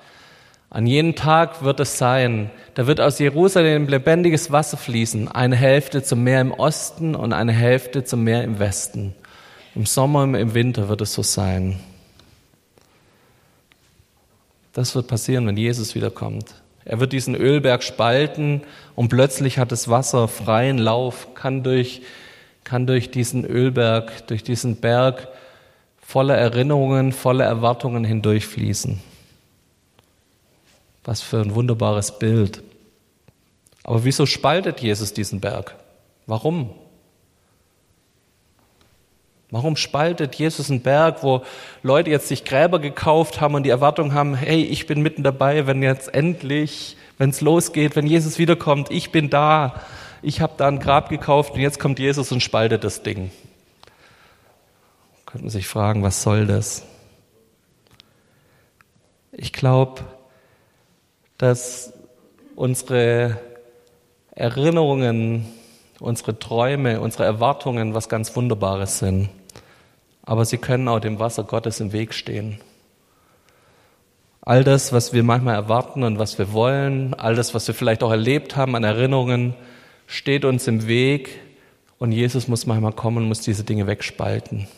An 0.70 0.86
jenem 0.86 1.14
Tag 1.14 1.62
wird 1.62 1.78
es 1.80 1.98
sein, 1.98 2.50
da 2.74 2.86
wird 2.86 3.00
aus 3.00 3.18
Jerusalem 3.18 3.86
lebendiges 3.86 4.50
Wasser 4.50 4.76
fließen, 4.76 5.28
eine 5.28 5.56
Hälfte 5.56 6.02
zum 6.02 6.24
Meer 6.24 6.40
im 6.40 6.52
Osten 6.52 7.14
und 7.14 7.32
eine 7.32 7.52
Hälfte 7.52 8.04
zum 8.04 8.24
Meer 8.24 8.44
im 8.44 8.58
Westen. 8.58 9.14
Im 9.74 9.86
Sommer 9.86 10.22
und 10.22 10.34
im 10.34 10.54
Winter 10.54 10.88
wird 10.88 11.02
es 11.02 11.12
so 11.12 11.22
sein. 11.22 11.78
Das 14.72 14.94
wird 14.94 15.06
passieren, 15.06 15.46
wenn 15.46 15.56
Jesus 15.56 15.94
wiederkommt. 15.94 16.54
Er 16.86 17.00
wird 17.00 17.12
diesen 17.12 17.34
Ölberg 17.34 17.82
spalten 17.82 18.62
und 18.94 19.08
plötzlich 19.08 19.58
hat 19.58 19.72
das 19.72 19.88
Wasser 19.88 20.28
freien 20.28 20.78
Lauf, 20.78 21.34
kann 21.34 21.64
durch, 21.64 22.02
kann 22.62 22.86
durch 22.86 23.10
diesen 23.10 23.44
Ölberg, 23.44 24.28
durch 24.28 24.44
diesen 24.44 24.76
Berg 24.76 25.26
voller 26.00 26.36
Erinnerungen, 26.36 27.10
voller 27.10 27.44
Erwartungen 27.44 28.04
hindurchfließen. 28.04 29.00
Was 31.02 31.22
für 31.22 31.40
ein 31.40 31.56
wunderbares 31.56 32.20
Bild. 32.20 32.62
Aber 33.82 34.04
wieso 34.04 34.24
spaltet 34.24 34.80
Jesus 34.80 35.12
diesen 35.12 35.40
Berg? 35.40 35.74
Warum? 36.26 36.70
Warum 39.50 39.76
spaltet 39.76 40.34
Jesus 40.34 40.70
einen 40.70 40.80
Berg, 40.80 41.22
wo 41.22 41.42
Leute 41.82 42.10
jetzt 42.10 42.28
sich 42.28 42.44
Gräber 42.44 42.80
gekauft 42.80 43.40
haben 43.40 43.54
und 43.54 43.62
die 43.62 43.70
Erwartung 43.70 44.12
haben, 44.12 44.34
hey, 44.34 44.62
ich 44.62 44.86
bin 44.86 45.02
mitten 45.02 45.22
dabei, 45.22 45.68
wenn 45.68 45.82
jetzt 45.82 46.12
endlich, 46.12 46.96
wenn 47.16 47.30
es 47.30 47.40
losgeht, 47.40 47.94
wenn 47.94 48.06
Jesus 48.06 48.38
wiederkommt, 48.38 48.90
ich 48.90 49.12
bin 49.12 49.30
da, 49.30 49.80
ich 50.20 50.40
habe 50.40 50.54
da 50.56 50.66
ein 50.66 50.80
Grab 50.80 51.10
gekauft 51.10 51.54
und 51.54 51.60
jetzt 51.60 51.78
kommt 51.78 52.00
Jesus 52.00 52.32
und 52.32 52.42
spaltet 52.42 52.82
das 52.82 53.04
Ding. 53.04 53.30
Könnte 55.26 55.44
man 55.44 55.50
sich 55.50 55.68
fragen, 55.68 56.02
was 56.02 56.22
soll 56.22 56.46
das? 56.46 56.84
Ich 59.30 59.52
glaube, 59.52 60.02
dass 61.38 61.92
unsere 62.56 63.38
Erinnerungen 64.32 65.46
unsere 66.00 66.38
Träume, 66.38 67.00
unsere 67.00 67.24
Erwartungen 67.24 67.94
was 67.94 68.08
ganz 68.08 68.34
Wunderbares 68.36 68.98
sind. 68.98 69.28
Aber 70.22 70.44
sie 70.44 70.58
können 70.58 70.88
auch 70.88 71.00
dem 71.00 71.18
Wasser 71.18 71.44
Gottes 71.44 71.80
im 71.80 71.92
Weg 71.92 72.12
stehen. 72.12 72.60
All 74.42 74.62
das, 74.62 74.92
was 74.92 75.12
wir 75.12 75.24
manchmal 75.24 75.54
erwarten 75.54 76.02
und 76.02 76.18
was 76.18 76.38
wir 76.38 76.52
wollen, 76.52 77.14
all 77.14 77.34
das, 77.34 77.54
was 77.54 77.66
wir 77.66 77.74
vielleicht 77.74 78.02
auch 78.02 78.10
erlebt 78.10 78.56
haben 78.56 78.76
an 78.76 78.84
Erinnerungen, 78.84 79.54
steht 80.06 80.44
uns 80.44 80.68
im 80.68 80.86
Weg 80.86 81.40
und 81.98 82.12
Jesus 82.12 82.46
muss 82.46 82.66
manchmal 82.66 82.92
kommen 82.92 83.18
und 83.18 83.28
muss 83.28 83.40
diese 83.40 83.64
Dinge 83.64 83.86
wegspalten, 83.86 84.68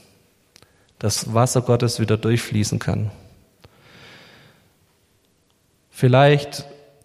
dass 0.98 1.34
Wasser 1.34 1.60
Gottes 1.60 2.00
wieder 2.00 2.16
durchfließen 2.16 2.78
kann. 2.78 3.10
Vielleicht 5.90 6.64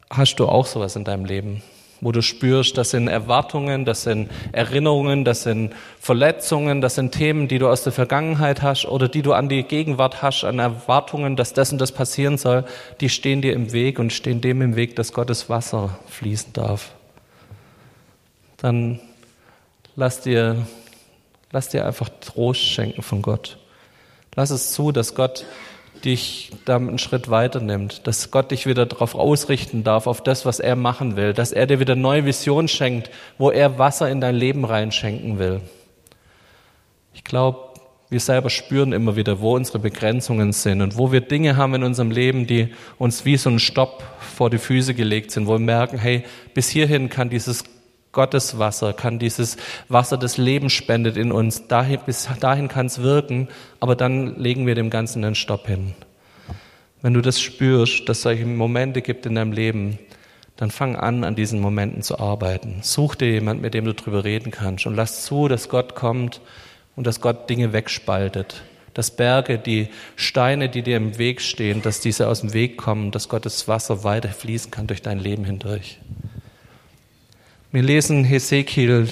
hast 0.10 0.36
du 0.36 0.48
auch 0.48 0.65
sowas 0.65 0.96
in 0.96 1.03
deinem 1.03 1.25
Leben 1.25 1.63
wo 2.03 2.12
du 2.12 2.22
spürst, 2.22 2.77
das 2.77 2.91
sind 2.91 3.07
Erwartungen, 3.07 3.86
das 3.86 4.03
sind 4.03 4.29
Erinnerungen, 4.51 5.24
das 5.24 5.43
sind 5.43 5.74
Verletzungen, 6.00 6.81
das 6.81 6.95
sind 6.95 7.13
Themen, 7.13 7.48
die 7.48 7.60
du 7.60 7.69
aus 7.69 7.83
der 7.83 7.93
Vergangenheit 7.93 8.62
hast 8.62 8.86
oder 8.86 9.07
die 9.07 9.22
du 9.22 9.33
an 9.33 9.48
die 9.48 9.63
Gegenwart 9.63 10.22
hast, 10.22 10.43
an 10.43 10.60
Erwartungen, 10.60 11.36
dass 11.36 11.53
das 11.53 11.72
und 11.72 11.79
das 11.79 11.93
passieren 11.93 12.38
soll, 12.38 12.65
die 13.00 13.10
stehen 13.10 13.41
dir 13.41 13.53
im 13.53 13.72
Weg 13.72 14.00
und 14.00 14.12
stehen 14.12 14.41
dem 14.41 14.62
im 14.62 14.75
Weg, 14.75 14.95
dass 14.98 15.13
Gottes 15.13 15.50
Wasser 15.50 15.98
fließen 16.07 16.53
darf. 16.53 16.91
Dann 18.57 19.00
lass 19.95 20.22
dir, 20.22 20.67
lass 21.51 21.69
dir 21.69 21.86
einfach 21.86 22.10
Trost 22.19 22.62
schenken 22.62 23.01
von 23.01 23.22
Gott. 23.22 23.57
Lass 24.36 24.50
es 24.50 24.74
zu, 24.74 24.91
dass 24.91 25.15
Gott 25.15 25.45
dich 26.05 26.51
damit 26.65 26.89
einen 26.89 27.00
Schritt 27.00 27.29
weiter 27.29 27.60
nimmt, 27.60 28.07
dass 28.07 28.31
Gott 28.31 28.51
dich 28.51 28.65
wieder 28.65 28.86
darauf 28.86 29.15
ausrichten 29.15 29.83
darf, 29.83 30.07
auf 30.07 30.22
das, 30.22 30.45
was 30.45 30.60
er 30.60 30.75
machen 30.75 31.15
will, 31.15 31.33
dass 31.33 31.51
er 31.51 31.65
dir 31.65 31.79
wieder 31.79 31.95
neue 31.95 32.25
Visionen 32.25 32.67
schenkt, 32.67 33.10
wo 33.38 33.51
er 33.51 33.79
Wasser 33.79 34.10
in 34.10 34.22
dein 34.22 34.36
Leben 34.36 34.65
reinschenken 34.65 35.39
will. 35.39 35.62
Ich 37.13 37.24
glaube, 37.24 37.74
wir 38.10 38.19
selber 38.19 38.50
spüren 38.50 38.93
immer 38.93 39.15
wieder, 39.15 39.39
wo 39.41 39.55
unsere 39.55 39.79
Begrenzungen 39.79 40.53
sind 40.53 40.81
und 40.81 40.98
wo 40.98 41.12
wir 41.12 41.22
Dinge 41.22 41.57
haben 41.57 41.74
in 41.75 41.83
unserem 41.83 42.12
Leben, 42.12 42.45
die 42.45 42.69
uns 43.00 43.25
wie 43.25 43.38
so 43.38 43.50
ein 43.50 43.60
Stopp 43.60 44.03
vor 44.36 44.50
die 44.50 44.60
Füße 44.60 44.93
gelegt 44.93 45.31
sind, 45.31 45.48
wo 45.48 45.53
wir 45.53 45.60
merken, 45.60 45.98
hey, 45.98 46.24
bis 46.53 46.69
hierhin 46.69 47.10
kann 47.10 47.29
dieses 47.29 47.63
Gottes 48.13 48.58
Wasser, 48.60 48.93
kann 48.93 49.20
dieses 49.20 49.58
Wasser 49.89 50.17
des 50.17 50.38
Lebens 50.38 50.72
spendet 50.72 51.17
in 51.17 51.32
uns. 51.32 51.67
Dahin, 51.67 52.00
bis 52.05 52.29
dahin 52.39 52.70
kann 52.70 52.86
es 52.86 53.01
wirken, 53.01 53.50
aber 53.79 53.96
dann 53.96 54.39
legen 54.39 54.65
wir 54.65 54.75
dem 54.75 54.89
Ganzen 54.89 55.25
einen 55.25 55.36
Stopp 55.36 55.67
hin. 55.67 55.93
Wenn 57.01 57.13
du 57.13 57.22
das 57.22 57.41
spürst, 57.41 58.08
dass 58.08 58.17
es 58.17 58.24
solche 58.24 58.46
Momente 58.46 59.01
gibt 59.01 59.25
in 59.25 59.36
deinem 59.36 59.51
Leben, 59.51 60.00
dann 60.55 60.72
fang 60.72 60.96
an, 60.96 61.24
an 61.24 61.36
diesen 61.36 61.60
Momenten 61.60 62.03
zu 62.03 62.20
arbeiten. 62.20 62.77
Such 62.82 63.15
dir 63.15 63.32
jemand, 63.32 63.62
mit 63.62 63.74
dem 63.74 63.86
du 63.86 63.93
drüber 63.93 64.24
reden 64.24 64.51
kannst 64.51 64.86
und 64.86 64.96
lass 64.96 65.25
zu, 65.25 65.48
dass 65.48 65.67
Gott 65.67 65.96
kommt 65.96 66.39
und 66.96 67.08
dass 67.08 67.20
Gott 67.20 67.50
Dinge 67.50 67.74
wegspaltet. 67.74 68.62
Dass 68.93 69.10
Berge, 69.10 69.58
die 69.58 69.88
Steine, 70.15 70.70
die 70.70 70.84
dir 70.84 70.98
im 70.98 71.17
Weg 71.17 71.41
stehen, 71.41 71.82
dass 71.82 72.00
diese 72.00 72.27
aus 72.27 72.41
dem 72.41 72.53
Weg 72.53 72.77
kommen, 72.77 73.10
dass 73.10 73.27
Gottes 73.27 73.67
Wasser 73.67 74.03
weiter 74.03 74.29
fließen 74.29 74.70
kann 74.70 74.86
durch 74.86 75.01
dein 75.01 75.17
Leben 75.17 75.46
hindurch. 75.46 76.00
Wir 77.74 77.82
lesen 77.82 78.24
Hesekiel 78.24 79.10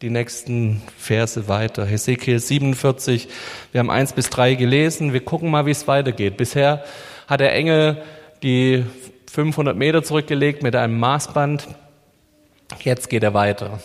die 0.00 0.10
nächsten 0.10 0.80
Verse 0.96 1.48
weiter. 1.48 1.84
Hesekiel 1.84 2.38
47, 2.38 3.26
wir 3.72 3.80
haben 3.80 3.90
eins 3.90 4.12
bis 4.12 4.30
drei 4.30 4.54
gelesen. 4.54 5.12
Wir 5.12 5.24
gucken 5.24 5.50
mal, 5.50 5.66
wie 5.66 5.72
es 5.72 5.88
weitergeht. 5.88 6.36
Bisher 6.36 6.84
hat 7.26 7.40
der 7.40 7.52
Engel 7.52 8.00
die 8.44 8.84
500 9.32 9.76
Meter 9.76 10.04
zurückgelegt 10.04 10.62
mit 10.62 10.76
einem 10.76 11.00
Maßband. 11.00 11.66
Jetzt 12.78 13.10
geht 13.10 13.24
er 13.24 13.34
weiter. 13.34 13.80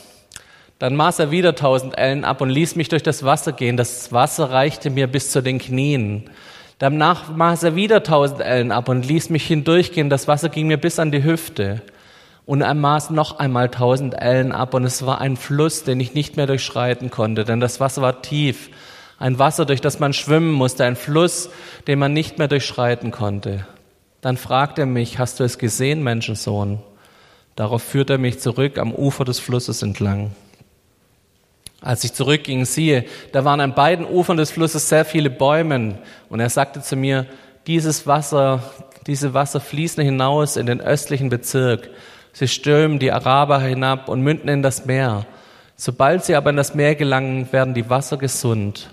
Dann 0.77 0.95
maß 0.95 1.17
er 1.17 1.31
wieder 1.31 1.49
1000 1.49 1.97
Ellen 1.97 2.25
ab 2.25 2.41
und 2.41 2.51
ließ 2.51 2.75
mich 2.75 2.89
durch 2.89 3.01
das 3.01 3.23
Wasser 3.23 3.53
gehen. 3.53 3.75
Das 3.75 4.13
Wasser 4.13 4.51
reichte 4.51 4.91
mir 4.91 5.07
bis 5.07 5.31
zu 5.31 5.41
den 5.41 5.57
Knien. 5.57 6.29
Danach 6.77 7.35
maß 7.35 7.63
er 7.63 7.75
wieder 7.75 7.97
1000 7.97 8.41
Ellen 8.41 8.71
ab 8.71 8.87
und 8.87 9.03
ließ 9.03 9.31
mich 9.31 9.47
hindurchgehen. 9.47 10.11
Das 10.11 10.27
Wasser 10.27 10.49
ging 10.49 10.67
mir 10.67 10.77
bis 10.77 10.99
an 10.99 11.11
die 11.11 11.23
Hüfte. 11.23 11.81
Und 12.45 12.61
er 12.61 12.73
maß 12.75 13.09
noch 13.09 13.39
einmal 13.39 13.69
tausend 13.69 14.13
Ellen 14.13 14.51
ab 14.51 14.73
und 14.73 14.83
es 14.83 15.05
war 15.05 15.19
ein 15.19 15.35
Fluss, 15.35 15.83
den 15.83 15.99
ich 15.99 16.13
nicht 16.13 16.37
mehr 16.37 16.45
durchschreiten 16.45 17.09
konnte, 17.09 17.43
denn 17.43 17.59
das 17.59 17.79
Wasser 17.79 18.01
war 18.01 18.21
tief. 18.21 18.69
Ein 19.17 19.39
Wasser, 19.39 19.65
durch 19.65 19.81
das 19.81 19.99
man 19.99 20.13
schwimmen 20.13 20.51
musste, 20.51 20.85
ein 20.85 20.95
Fluss, 20.95 21.49
den 21.87 21.99
man 21.99 22.13
nicht 22.13 22.37
mehr 22.37 22.47
durchschreiten 22.47 23.11
konnte. 23.11 23.65
Dann 24.21 24.37
fragte 24.37 24.81
er 24.81 24.87
mich, 24.87 25.19
hast 25.19 25.39
du 25.39 25.43
es 25.43 25.57
gesehen, 25.57 26.03
Menschensohn? 26.03 26.79
Darauf 27.55 27.81
führte 27.81 28.13
er 28.13 28.19
mich 28.19 28.39
zurück 28.39 28.77
am 28.77 28.93
Ufer 28.93 29.23
des 29.23 29.39
Flusses 29.39 29.81
entlang. 29.81 30.31
Als 31.81 32.03
ich 32.03 32.13
zurückging, 32.13 32.65
siehe, 32.65 33.05
da 33.31 33.45
waren 33.45 33.61
an 33.61 33.75
beiden 33.75 34.05
Ufern 34.05 34.37
des 34.37 34.51
Flusses 34.51 34.89
sehr 34.89 35.05
viele 35.05 35.29
Bäume. 35.29 35.99
Und 36.29 36.39
er 36.39 36.49
sagte 36.49 36.81
zu 36.81 36.95
mir, 36.95 37.25
dieses 37.67 38.07
Wasser, 38.07 38.63
diese 39.07 39.33
Wasser 39.33 39.59
fließen 39.61 40.03
hinaus 40.03 40.57
in 40.57 40.65
den 40.65 40.81
östlichen 40.81 41.29
Bezirk. 41.29 41.89
Sie 42.37 42.49
stürmen 42.49 42.99
die 42.99 43.13
Araber 43.13 43.61
hinab 43.61 44.09
und 44.09 44.19
münden 44.19 44.49
in 44.49 44.61
das 44.61 44.85
Meer. 44.85 45.25
Sobald 45.77 46.25
sie 46.25 46.35
aber 46.35 46.49
in 46.49 46.57
das 46.57 46.75
Meer 46.75 46.95
gelangen, 46.95 47.47
werden 47.53 47.73
die 47.73 47.89
Wasser 47.89 48.17
gesund. 48.17 48.89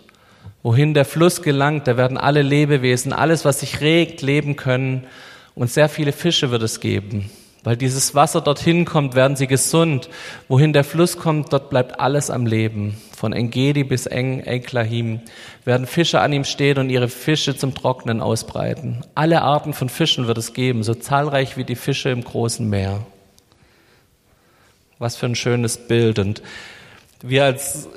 Wohin 0.63 0.95
der 0.95 1.05
Fluss 1.05 1.43
gelangt, 1.43 1.89
da 1.89 1.97
werden 1.97 2.19
alle 2.19 2.43
Lebewesen, 2.43 3.13
alles, 3.13 3.45
was 3.45 3.59
sich 3.59 3.81
regt, 3.81 4.23
leben 4.23 4.55
können. 4.55 5.09
Und 5.57 5.73
sehr 5.73 5.89
viele 5.89 6.13
Fische 6.13 6.53
wird 6.53 6.63
es 6.63 6.79
geben. 6.79 7.33
Weil 7.65 7.77
dieses 7.77 8.15
Wasser 8.15 8.43
dorthin 8.43 8.85
kommt, 8.85 9.17
werden 9.17 9.37
sie 9.37 9.49
gesund. 9.49 10.09
Wohin 10.47 10.73
der 10.73 10.85
Fluss 10.85 11.19
kommt, 11.19 11.53
dort 11.53 11.69
bleibt 11.69 11.99
alles 11.99 12.31
am 12.31 12.47
Leben. 12.47 12.97
Von 13.17 13.33
Engedi 13.33 13.83
bis 13.83 14.07
Eng 14.07 14.39
Enklahim 14.39 15.19
werden 15.65 15.89
Fische 15.89 16.21
an 16.21 16.33
ihm 16.33 16.45
stehen 16.45 16.79
und 16.79 16.91
ihre 16.91 17.09
Fische 17.09 17.57
zum 17.57 17.75
Trocknen 17.75 18.21
ausbreiten. 18.21 19.01
Alle 19.17 19.43
Arten 19.43 19.73
von 19.73 19.89
Fischen 19.89 20.29
wird 20.29 20.39
es 20.39 20.53
geben, 20.53 20.85
so 20.85 20.95
zahlreich 20.95 21.57
wie 21.57 21.65
die 21.65 21.75
Fische 21.75 22.11
im 22.11 22.23
großen 22.23 22.71
Meer. 22.71 23.05
Was 25.03 25.17
für 25.17 25.27
ein 25.27 25.35
schönes 25.35 25.79
Bild. 25.79 26.21
Und 26.21 26.43
wir 27.23 27.45
als 27.45 27.89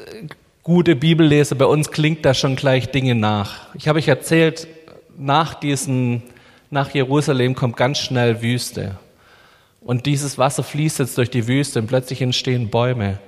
gute 0.64 0.96
Bibelleser, 0.96 1.54
bei 1.54 1.68
uns 1.68 1.92
klingt 1.92 2.26
da 2.26 2.34
schon 2.34 2.56
gleich 2.56 2.90
Dinge 2.90 3.14
nach. 3.14 3.68
Ich 3.76 3.88
habe 3.88 4.00
euch 4.00 4.08
erzählt, 4.08 4.68
nach 5.16 5.54
diesen, 5.54 6.24
nach 6.72 6.90
Jerusalem 6.96 7.54
kommt 7.54 7.78
ganz 7.78 8.00
schnell 8.00 8.42
Wüste. 8.42 8.96
Und 9.82 10.08
dieses 10.08 10.40
Wasser 10.40 10.64
fließt 10.64 10.98
jetzt 10.98 11.16
durch 11.20 11.30
die 11.30 11.48
Wüste 11.48 11.78
und 11.78 11.86
plötzlich 11.86 12.24
entstehen 12.24 12.72
Bäume. 12.72 13.20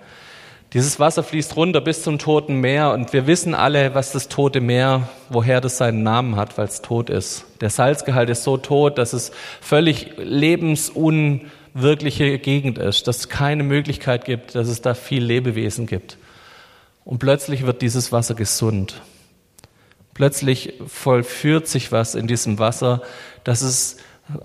Dieses 0.73 0.99
Wasser 0.99 1.21
fließt 1.21 1.55
runter 1.55 1.79
bis 1.79 2.01
zum 2.01 2.17
Toten 2.17 2.55
Meer 2.55 2.93
und 2.93 3.13
wir 3.13 3.27
wissen 3.27 3.53
alle, 3.53 3.93
was 3.93 4.11
das 4.11 4.27
Tote 4.27 4.59
Meer, 4.59 5.07
woher 5.29 5.61
das 5.61 5.77
seinen 5.77 6.01
Namen 6.01 6.35
hat, 6.35 6.57
weil 6.57 6.65
es 6.65 6.81
tot 6.81 7.11
ist. 7.11 7.45
Der 7.61 7.69
Salzgehalt 7.69 8.31
ist 8.31 8.43
so 8.43 8.57
tot, 8.57 8.97
dass 8.97 9.13
es 9.13 9.31
völlig 9.61 10.13
lebensunwirkliche 11.77 12.39
Gegend 12.39 12.77
ist, 12.77 13.07
dass 13.07 13.17
es 13.19 13.29
keine 13.29 13.63
Möglichkeit 13.63 14.25
gibt, 14.25 14.55
dass 14.55 14.67
es 14.67 14.81
da 14.81 14.93
viel 14.93 15.23
Lebewesen 15.23 15.85
gibt. 15.85 16.17
Und 17.05 17.19
plötzlich 17.19 17.65
wird 17.65 17.81
dieses 17.81 18.11
Wasser 18.11 18.35
gesund. 18.35 19.01
Plötzlich 20.13 20.73
vollführt 20.87 21.67
sich 21.67 21.91
was 21.91 22.15
in 22.15 22.27
diesem 22.27 22.59
Wasser, 22.59 23.03
dass 23.43 23.61
es 23.61 23.97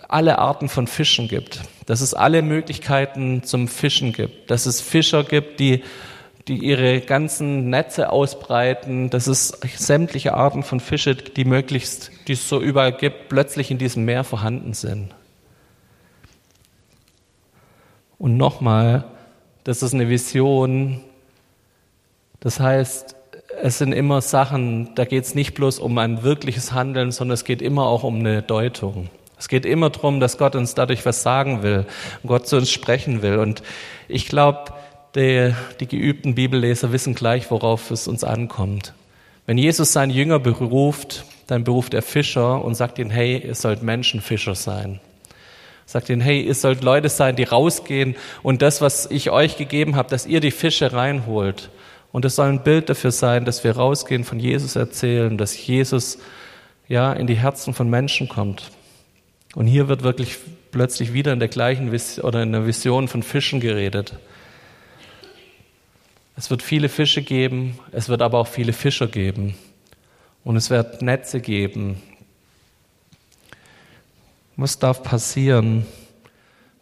alle 0.08 0.38
Arten 0.38 0.68
von 0.68 0.86
Fischen 0.86 1.26
gibt, 1.26 1.60
dass 1.86 2.02
es 2.02 2.14
alle 2.14 2.42
Möglichkeiten 2.42 3.42
zum 3.42 3.66
Fischen 3.66 4.12
gibt, 4.12 4.50
dass 4.50 4.66
es 4.66 4.80
Fischer 4.80 5.24
gibt, 5.24 5.58
die, 5.58 5.82
die 6.46 6.58
ihre 6.58 7.00
ganzen 7.00 7.68
Netze 7.68 8.10
ausbreiten, 8.10 9.10
dass 9.10 9.26
es 9.26 9.58
sämtliche 9.76 10.34
Arten 10.34 10.62
von 10.62 10.78
Fische, 10.78 11.16
die 11.16 11.44
möglichst, 11.44 12.12
die 12.28 12.34
es 12.34 12.48
so 12.48 12.60
überall 12.60 12.92
gibt, 12.92 13.28
plötzlich 13.28 13.72
in 13.72 13.78
diesem 13.78 14.04
Meer 14.04 14.22
vorhanden 14.22 14.74
sind. 14.74 15.14
Und 18.22 18.36
nochmal, 18.36 19.02
das 19.64 19.82
ist 19.82 19.94
eine 19.94 20.08
Vision, 20.08 21.00
das 22.38 22.60
heißt, 22.60 23.16
es 23.60 23.78
sind 23.78 23.92
immer 23.92 24.20
Sachen, 24.20 24.94
da 24.94 25.04
geht 25.04 25.24
es 25.24 25.34
nicht 25.34 25.54
bloß 25.54 25.80
um 25.80 25.98
ein 25.98 26.22
wirkliches 26.22 26.70
Handeln, 26.70 27.10
sondern 27.10 27.34
es 27.34 27.42
geht 27.42 27.60
immer 27.60 27.86
auch 27.86 28.04
um 28.04 28.20
eine 28.20 28.40
Deutung. 28.40 29.10
Es 29.40 29.48
geht 29.48 29.66
immer 29.66 29.90
darum, 29.90 30.20
dass 30.20 30.38
Gott 30.38 30.54
uns 30.54 30.76
dadurch 30.76 31.04
was 31.04 31.24
sagen 31.24 31.64
will, 31.64 31.84
Gott 32.24 32.46
zu 32.46 32.58
uns 32.58 32.70
sprechen 32.70 33.22
will. 33.22 33.40
Und 33.40 33.64
ich 34.06 34.28
glaube, 34.28 34.72
die, 35.16 35.52
die 35.80 35.88
geübten 35.88 36.36
Bibelleser 36.36 36.92
wissen 36.92 37.16
gleich, 37.16 37.50
worauf 37.50 37.90
es 37.90 38.06
uns 38.06 38.22
ankommt. 38.22 38.94
Wenn 39.46 39.58
Jesus 39.58 39.92
seinen 39.92 40.10
Jünger 40.10 40.38
beruft, 40.38 41.24
dann 41.48 41.64
beruft 41.64 41.92
er 41.92 42.02
Fischer 42.02 42.64
und 42.64 42.76
sagt 42.76 43.00
ihnen, 43.00 43.10
hey, 43.10 43.44
ihr 43.44 43.56
sollt 43.56 43.82
Menschenfischer 43.82 44.54
sein. 44.54 45.00
Sagt 45.92 46.08
ihnen, 46.08 46.22
hey, 46.22 46.40
ihr 46.40 46.54
sollt 46.54 46.82
Leute 46.82 47.10
sein, 47.10 47.36
die 47.36 47.42
rausgehen 47.42 48.16
und 48.42 48.62
das, 48.62 48.80
was 48.80 49.10
ich 49.10 49.28
euch 49.28 49.58
gegeben 49.58 49.94
habe, 49.94 50.08
dass 50.08 50.24
ihr 50.24 50.40
die 50.40 50.50
Fische 50.50 50.94
reinholt. 50.94 51.68
Und 52.12 52.24
es 52.24 52.36
soll 52.36 52.48
ein 52.48 52.62
Bild 52.62 52.88
dafür 52.88 53.10
sein, 53.10 53.44
dass 53.44 53.62
wir 53.62 53.76
rausgehen, 53.76 54.24
von 54.24 54.40
Jesus 54.40 54.74
erzählen, 54.74 55.36
dass 55.36 55.66
Jesus 55.66 56.16
ja 56.88 57.12
in 57.12 57.26
die 57.26 57.34
Herzen 57.34 57.74
von 57.74 57.90
Menschen 57.90 58.26
kommt. 58.30 58.70
Und 59.54 59.66
hier 59.66 59.88
wird 59.88 60.02
wirklich 60.02 60.38
plötzlich 60.70 61.12
wieder 61.12 61.34
in 61.34 61.40
der 61.40 61.48
gleichen 61.48 61.92
Vision, 61.92 62.24
oder 62.24 62.42
in 62.42 62.52
der 62.52 62.66
Vision 62.66 63.06
von 63.06 63.22
Fischen 63.22 63.60
geredet. 63.60 64.14
Es 66.38 66.48
wird 66.48 66.62
viele 66.62 66.88
Fische 66.88 67.20
geben, 67.20 67.78
es 67.90 68.08
wird 68.08 68.22
aber 68.22 68.38
auch 68.38 68.48
viele 68.48 68.72
Fischer 68.72 69.08
geben. 69.08 69.56
Und 70.42 70.56
es 70.56 70.70
wird 70.70 71.02
Netze 71.02 71.40
geben. 71.40 72.00
Was 74.56 74.78
darf 74.78 75.02
passieren, 75.02 75.86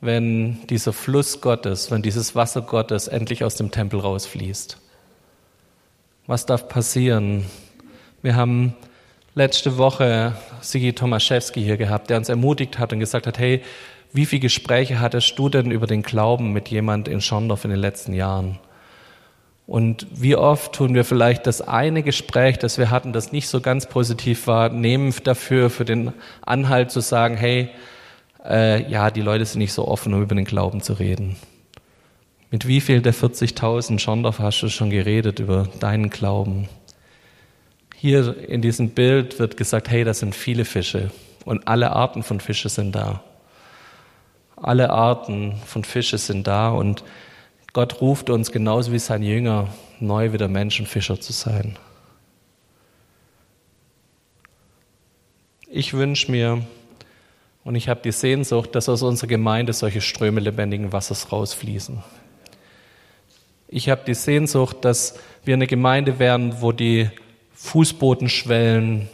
wenn 0.01 0.67
dieser 0.67 0.93
Fluss 0.93 1.41
Gottes, 1.41 1.91
wenn 1.91 2.03
dieses 2.03 2.35
Wasser 2.35 2.63
Gottes 2.63 3.07
endlich 3.07 3.45
aus 3.45 3.55
dem 3.55 3.71
Tempel 3.71 4.01
rausfließt? 4.01 4.79
Was 6.27 6.47
darf 6.47 6.69
passieren? 6.69 7.45
Wir 8.23 8.35
haben 8.35 8.75
letzte 9.35 9.79
Woche 9.79 10.35
Sigi 10.61 10.93
Tomaszewski 10.93 11.63
hier 11.63 11.77
gehabt, 11.77 12.11
der 12.11 12.17
uns 12.17 12.29
ermutigt 12.29 12.79
hat 12.79 12.93
und 12.93 12.99
gesagt 12.99 13.27
hat, 13.27 13.39
hey, 13.39 13.63
wie 14.13 14.27
viele 14.27 14.41
Gespräche 14.41 14.99
hattest 14.99 15.39
du 15.39 15.49
denn 15.49 15.71
über 15.71 15.87
den 15.87 16.03
Glauben 16.03 16.53
mit 16.53 16.69
jemand 16.69 17.07
in 17.07 17.21
Schondorf 17.21 17.65
in 17.65 17.71
den 17.71 17.79
letzten 17.79 18.13
Jahren? 18.13 18.59
Und 19.71 20.09
wie 20.11 20.35
oft 20.35 20.73
tun 20.73 20.95
wir 20.95 21.05
vielleicht 21.05 21.47
das 21.47 21.63
eine 21.63 22.03
Gespräch, 22.03 22.59
das 22.59 22.77
wir 22.77 22.91
hatten, 22.91 23.13
das 23.13 23.31
nicht 23.31 23.47
so 23.47 23.61
ganz 23.61 23.87
positiv 23.87 24.49
war, 24.49 24.69
nehmen 24.69 25.15
dafür 25.23 25.71
für 25.71 25.85
den 25.85 26.13
Anhalt 26.43 26.91
zu 26.91 26.99
sagen, 26.99 27.37
hey, 27.37 27.69
äh, 28.45 28.91
ja, 28.91 29.13
die 29.13 29.21
Leute 29.21 29.45
sind 29.45 29.61
nicht 29.61 29.73
so 29.73 29.87
offen, 29.87 30.13
um 30.13 30.25
über 30.25 30.35
den 30.35 30.45
Glauben 30.45 30.81
zu 30.81 30.95
reden. 30.95 31.37
Mit 32.51 32.67
wie 32.67 32.81
viel 32.81 33.01
der 33.01 33.15
40.000 33.15 34.01
Schondorf 34.01 34.41
hast 34.41 34.61
du 34.61 34.69
schon 34.69 34.91
geredet 34.91 35.39
über 35.39 35.69
deinen 35.79 36.11
Glauben? 36.11 36.69
Hier 37.95 38.37
in 38.49 38.63
diesem 38.63 38.91
Bild 38.91 39.39
wird 39.39 39.57
gesagt, 39.57 39.89
hey, 39.89 40.03
das 40.03 40.19
sind 40.19 40.35
viele 40.35 40.65
Fische 40.65 41.13
und 41.45 41.69
alle 41.69 41.93
Arten 41.93 42.25
von 42.25 42.41
Fische 42.41 42.71
sind 42.71 42.97
da. 42.97 43.23
Alle 44.57 44.91
Arten 44.91 45.55
von 45.65 45.85
Fische 45.85 46.19
sind 46.19 46.49
da 46.49 46.71
und 46.71 47.05
Gott 47.73 48.01
ruft 48.01 48.31
uns 48.31 48.51
genauso 48.51 48.93
wie 48.93 48.99
sein 48.99 49.23
Jünger 49.23 49.69
neu 50.01 50.33
wieder 50.33 50.49
Menschenfischer 50.49 51.21
zu 51.21 51.33
sein. 51.33 51.79
Ich 55.69 55.93
wünsche 55.93 56.31
mir 56.33 56.67
und 57.63 57.77
ich 57.77 57.89
habe 57.89 58.01
die 58.03 58.11
Sehnsucht, 58.13 58.75
dass 58.75 58.89
aus 58.89 59.03
unserer 59.03 59.29
Gemeinde 59.29 59.73
solche 59.73 60.01
Ströme 60.01 60.41
lebendigen 60.41 60.93
Wassers 60.93 61.31
rausfließen. 61.31 62.03
Ich 63.69 63.89
habe 63.89 64.03
die 64.05 64.15
Sehnsucht, 64.15 64.79
dass 64.81 65.17
wir 65.45 65.55
eine 65.55 65.69
Gemeinde 65.69 66.19
werden, 66.19 66.61
wo 66.61 66.73
die 66.73 67.09
Fußbodenschwellen 67.55 69.09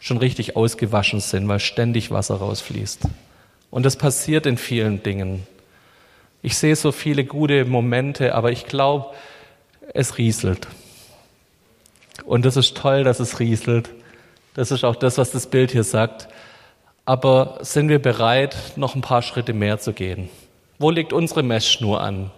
schon 0.00 0.18
richtig 0.18 0.54
ausgewaschen 0.54 1.20
sind, 1.20 1.48
weil 1.48 1.60
ständig 1.60 2.10
Wasser 2.10 2.34
rausfließt. 2.34 3.08
Und 3.70 3.86
das 3.86 3.96
passiert 3.96 4.44
in 4.44 4.58
vielen 4.58 5.02
Dingen. 5.02 5.46
Ich 6.42 6.56
sehe 6.56 6.74
so 6.74 6.90
viele 6.90 7.24
gute 7.24 7.64
Momente, 7.64 8.34
aber 8.34 8.50
ich 8.50 8.66
glaube, 8.66 9.14
es 9.94 10.18
rieselt. 10.18 10.66
Und 12.24 12.44
das 12.44 12.56
ist 12.56 12.76
toll, 12.76 13.04
dass 13.04 13.20
es 13.20 13.38
rieselt. 13.38 13.90
Das 14.54 14.72
ist 14.72 14.84
auch 14.84 14.96
das, 14.96 15.18
was 15.18 15.30
das 15.30 15.46
Bild 15.46 15.70
hier 15.70 15.84
sagt. 15.84 16.28
Aber 17.04 17.58
sind 17.62 17.88
wir 17.88 18.00
bereit, 18.00 18.56
noch 18.76 18.94
ein 18.94 19.02
paar 19.02 19.22
Schritte 19.22 19.52
mehr 19.52 19.78
zu 19.78 19.92
gehen? 19.92 20.28
Wo 20.78 20.90
liegt 20.90 21.12
unsere 21.12 21.44
Messschnur 21.44 22.00
an? 22.00 22.30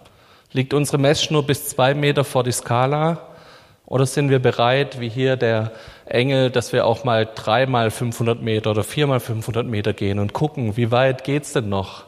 Liegt 0.51 0.73
unsere 0.73 0.99
Messschnur 0.99 1.43
bis 1.43 1.67
zwei 1.67 1.93
Meter 1.95 2.23
vor 2.23 2.43
die 2.43 2.51
Skala? 2.51 3.27
Oder 3.87 4.05
sind 4.05 4.29
wir 4.29 4.39
bereit, 4.39 4.99
wie 4.99 5.09
hier 5.09 5.35
der 5.35 5.71
Engel, 6.05 6.51
dass 6.51 6.73
wir 6.73 6.85
auch 6.85 7.03
mal 7.03 7.27
dreimal 7.33 7.91
500 7.91 8.41
Meter 8.41 8.71
oder 8.71 8.83
viermal 8.83 9.19
500 9.19 9.65
Meter 9.65 9.93
gehen 9.93 10.19
und 10.19 10.33
gucken, 10.33 10.77
wie 10.77 10.91
weit 10.91 11.23
geht's 11.23 11.53
denn 11.53 11.69
noch? 11.69 12.05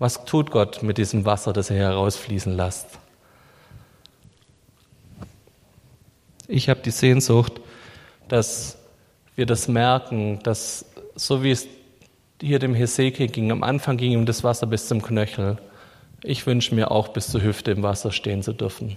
Was 0.00 0.24
tut 0.24 0.50
Gott 0.50 0.82
mit 0.82 0.96
diesem 0.96 1.26
Wasser, 1.26 1.52
das 1.52 1.68
er 1.68 1.76
herausfließen 1.76 2.56
lässt? 2.56 2.86
Ich 6.48 6.70
habe 6.70 6.80
die 6.80 6.90
Sehnsucht, 6.90 7.60
dass 8.26 8.78
wir 9.36 9.44
das 9.44 9.68
merken, 9.68 10.40
dass 10.42 10.86
so 11.16 11.42
wie 11.42 11.50
es 11.50 11.68
hier 12.40 12.58
dem 12.58 12.74
Hesekiel 12.74 13.28
ging, 13.28 13.52
am 13.52 13.62
Anfang 13.62 13.98
ging 13.98 14.12
ihm 14.12 14.24
das 14.24 14.42
Wasser 14.42 14.66
bis 14.66 14.88
zum 14.88 15.02
Knöchel. 15.02 15.58
Ich 16.22 16.46
wünsche 16.46 16.74
mir 16.74 16.90
auch 16.90 17.08
bis 17.08 17.28
zur 17.28 17.42
Hüfte 17.42 17.72
im 17.72 17.82
Wasser 17.82 18.10
stehen 18.10 18.42
zu 18.42 18.54
dürfen. 18.54 18.96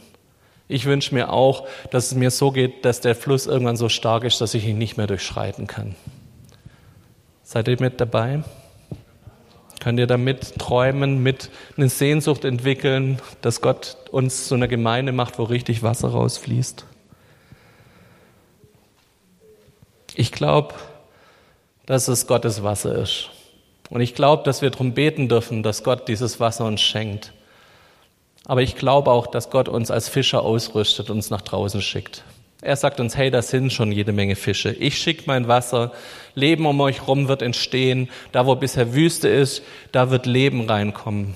Ich 0.69 0.85
wünsche 0.85 1.13
mir 1.13 1.33
auch, 1.33 1.67
dass 1.91 2.07
es 2.07 2.15
mir 2.15 2.31
so 2.31 2.51
geht, 2.51 2.85
dass 2.85 3.01
der 3.01 3.15
Fluss 3.15 3.45
irgendwann 3.45 3.75
so 3.75 3.89
stark 3.89 4.23
ist, 4.23 4.39
dass 4.39 4.53
ich 4.53 4.65
ihn 4.65 4.77
nicht 4.77 4.95
mehr 4.95 5.07
durchschreiten 5.07 5.67
kann. 5.67 5.95
Seid 7.43 7.67
ihr 7.67 7.75
mit 7.81 7.99
dabei? 7.99 8.45
Könnt 9.83 9.99
ihr 9.99 10.07
damit 10.07 10.57
träumen, 10.59 11.21
mit 11.23 11.49
eine 11.75 11.89
Sehnsucht 11.89 12.45
entwickeln, 12.45 13.19
dass 13.41 13.59
Gott 13.59 13.97
uns 14.11 14.47
zu 14.47 14.55
einer 14.55 14.69
Gemeinde 14.69 15.11
macht, 15.11 15.39
wo 15.39 15.43
richtig 15.43 15.83
Wasser 15.83 16.07
rausfließt? 16.07 16.85
Ich 20.15 20.31
glaube, 20.31 20.73
dass 21.85 22.07
es 22.07 22.27
Gottes 22.27 22.63
Wasser 22.63 22.95
ist. 22.95 23.29
Und 23.89 23.99
ich 23.99 24.15
glaube, 24.15 24.43
dass 24.43 24.61
wir 24.61 24.69
darum 24.69 24.93
beten 24.93 25.27
dürfen, 25.27 25.63
dass 25.63 25.83
Gott 25.83 26.07
dieses 26.07 26.39
Wasser 26.39 26.63
uns 26.63 26.79
schenkt. 26.79 27.33
Aber 28.45 28.61
ich 28.61 28.77
glaube 28.77 29.11
auch, 29.11 29.27
dass 29.27 29.49
Gott 29.49 29.67
uns 29.67 29.91
als 29.91 30.07
Fischer 30.07 30.43
ausrüstet 30.43 31.09
und 31.09 31.17
uns 31.17 31.29
nach 31.29 31.41
draußen 31.41 31.81
schickt. 31.81 32.23
Er 32.63 32.77
sagt 32.77 33.01
uns, 33.01 33.17
hey, 33.17 33.29
da 33.29 33.41
sind 33.41 33.73
schon 33.73 33.91
jede 33.91 34.13
Menge 34.13 34.37
Fische. 34.37 34.71
Ich 34.71 34.97
schicke 34.97 35.23
mein 35.25 35.49
Wasser, 35.49 35.91
Leben 36.33 36.65
um 36.65 36.79
euch 36.79 37.05
rum 37.09 37.27
wird 37.27 37.41
entstehen. 37.41 38.07
Da, 38.31 38.45
wo 38.45 38.55
bisher 38.55 38.93
Wüste 38.93 39.27
ist, 39.27 39.63
da 39.91 40.11
wird 40.11 40.25
Leben 40.25 40.69
reinkommen. 40.69 41.33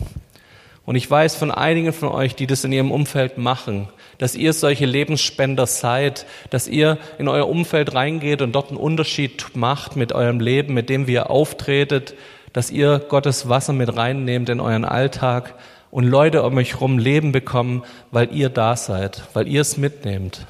Und 0.85 0.95
ich 0.95 1.11
weiß 1.11 1.35
von 1.35 1.51
einigen 1.51 1.91
von 1.91 2.07
euch, 2.07 2.35
die 2.35 2.47
das 2.47 2.63
in 2.63 2.71
ihrem 2.71 2.91
Umfeld 2.91 3.37
machen, 3.37 3.89
dass 4.19 4.35
ihr 4.35 4.53
solche 4.53 4.85
Lebensspender 4.85 5.67
seid, 5.67 6.25
dass 6.49 6.69
ihr 6.69 6.97
in 7.19 7.27
euer 7.27 7.49
Umfeld 7.49 7.93
reingeht 7.93 8.41
und 8.41 8.53
dort 8.53 8.69
einen 8.69 8.77
Unterschied 8.77 9.53
macht 9.53 9.97
mit 9.97 10.13
eurem 10.13 10.39
Leben, 10.39 10.73
mit 10.73 10.87
dem 10.87 11.07
wie 11.07 11.15
ihr 11.15 11.29
auftretet, 11.29 12.13
dass 12.53 12.71
ihr 12.71 12.99
Gottes 12.99 13.49
Wasser 13.49 13.73
mit 13.73 13.97
reinnehmt 13.97 14.47
in 14.47 14.61
euren 14.61 14.85
Alltag 14.85 15.55
und 15.91 16.05
Leute 16.05 16.43
um 16.43 16.55
euch 16.55 16.79
rum 16.79 16.97
Leben 16.97 17.33
bekommen, 17.33 17.83
weil 18.11 18.33
ihr 18.33 18.47
da 18.47 18.77
seid, 18.77 19.23
weil 19.33 19.49
ihr 19.49 19.59
es 19.59 19.75
mitnehmt. 19.75 20.47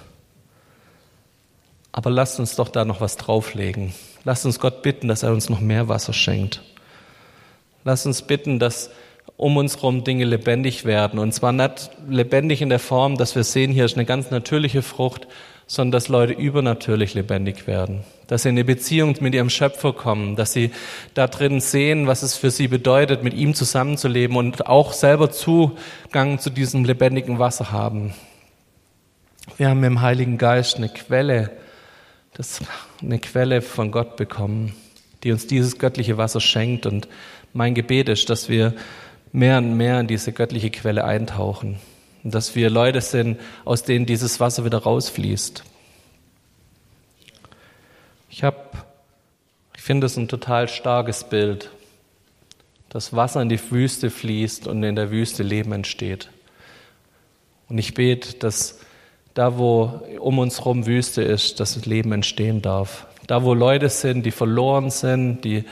Aber 1.97 2.11
lasst 2.11 2.39
uns 2.39 2.55
doch 2.55 2.69
da 2.69 2.85
noch 2.85 3.01
was 3.01 3.17
drauflegen. 3.17 3.91
Lasst 4.23 4.45
uns 4.45 4.59
Gott 4.59 4.83
bitten, 4.83 5.07
dass 5.07 5.23
er 5.23 5.31
uns 5.31 5.49
noch 5.49 5.61
mehr 5.61 5.87
Wasser 5.87 6.13
schenkt. 6.13 6.61
Lasst 7.85 8.05
uns 8.05 8.21
bitten, 8.21 8.59
dass 8.59 8.91
um 9.35 9.57
uns 9.57 9.77
herum 9.77 10.03
Dinge 10.03 10.25
lebendig 10.25 10.85
werden. 10.85 11.17
Und 11.17 11.31
zwar 11.31 11.53
nicht 11.53 11.89
lebendig 12.07 12.61
in 12.61 12.69
der 12.69 12.77
Form, 12.77 13.17
dass 13.17 13.33
wir 13.33 13.43
sehen, 13.43 13.71
hier 13.71 13.85
ist 13.85 13.95
eine 13.95 14.05
ganz 14.05 14.29
natürliche 14.29 14.83
Frucht, 14.83 15.27
sondern 15.65 15.93
dass 15.93 16.07
Leute 16.07 16.33
übernatürlich 16.33 17.15
lebendig 17.15 17.65
werden. 17.65 18.03
Dass 18.27 18.43
sie 18.43 18.49
in 18.49 18.57
eine 18.57 18.63
Beziehung 18.63 19.15
mit 19.19 19.33
ihrem 19.33 19.49
Schöpfer 19.49 19.91
kommen, 19.91 20.35
dass 20.35 20.53
sie 20.53 20.69
da 21.15 21.25
drin 21.25 21.61
sehen, 21.61 22.05
was 22.05 22.21
es 22.21 22.35
für 22.35 22.51
sie 22.51 22.67
bedeutet, 22.67 23.23
mit 23.23 23.33
ihm 23.33 23.55
zusammenzuleben 23.55 24.37
und 24.37 24.67
auch 24.67 24.93
selber 24.93 25.31
Zugang 25.31 26.37
zu 26.37 26.51
diesem 26.51 26.85
lebendigen 26.85 27.39
Wasser 27.39 27.71
haben. 27.71 28.13
Wir 29.57 29.69
haben 29.69 29.83
im 29.83 30.01
Heiligen 30.01 30.37
Geist 30.37 30.77
eine 30.77 30.89
Quelle, 30.89 31.57
das 32.37 32.59
eine 33.01 33.17
Quelle 33.17 33.63
von 33.63 33.89
Gott 33.91 34.15
bekommen, 34.15 34.75
die 35.23 35.31
uns 35.31 35.47
dieses 35.47 35.79
göttliche 35.79 36.17
Wasser 36.17 36.39
schenkt. 36.39 36.85
Und 36.85 37.07
mein 37.51 37.73
Gebet 37.73 38.09
ist, 38.09 38.29
dass 38.29 38.47
wir 38.47 38.75
mehr 39.31 39.57
und 39.57 39.75
mehr 39.75 39.99
in 39.99 40.07
diese 40.07 40.31
göttliche 40.31 40.69
Quelle 40.69 41.03
eintauchen 41.03 41.79
und 42.23 42.35
dass 42.35 42.55
wir 42.55 42.69
Leute 42.69 43.01
sind, 43.01 43.39
aus 43.65 43.83
denen 43.83 44.05
dieses 44.05 44.39
Wasser 44.39 44.65
wieder 44.65 44.77
rausfließt. 44.77 45.63
Ich 48.29 48.43
habe, 48.43 48.57
ich 49.75 49.81
finde 49.81 50.05
es 50.05 50.15
ein 50.15 50.27
total 50.27 50.67
starkes 50.67 51.23
Bild, 51.23 51.71
dass 52.89 53.15
Wasser 53.15 53.41
in 53.41 53.49
die 53.49 53.59
Wüste 53.71 54.11
fließt 54.11 54.67
und 54.67 54.83
in 54.83 54.95
der 54.95 55.09
Wüste 55.09 55.41
Leben 55.41 55.71
entsteht. 55.71 56.29
Und 57.67 57.79
ich 57.79 57.95
bete, 57.95 58.37
dass 58.37 58.79
da, 59.37 59.59
wo 59.59 60.01
um 60.19 60.39
uns 60.39 60.59
herum 60.59 60.87
Wüste 60.87 61.21
ist, 61.21 61.59
dass 61.59 61.85
Leben 61.85 62.11
entstehen 62.11 62.63
darf. 62.63 63.05
Da, 63.27 63.43
wo 63.43 63.53
Leute 63.53 63.89
sind, 63.89 64.25
die 64.25 64.31
verloren 64.31 64.89
sind, 64.89 65.43
die 65.43 65.63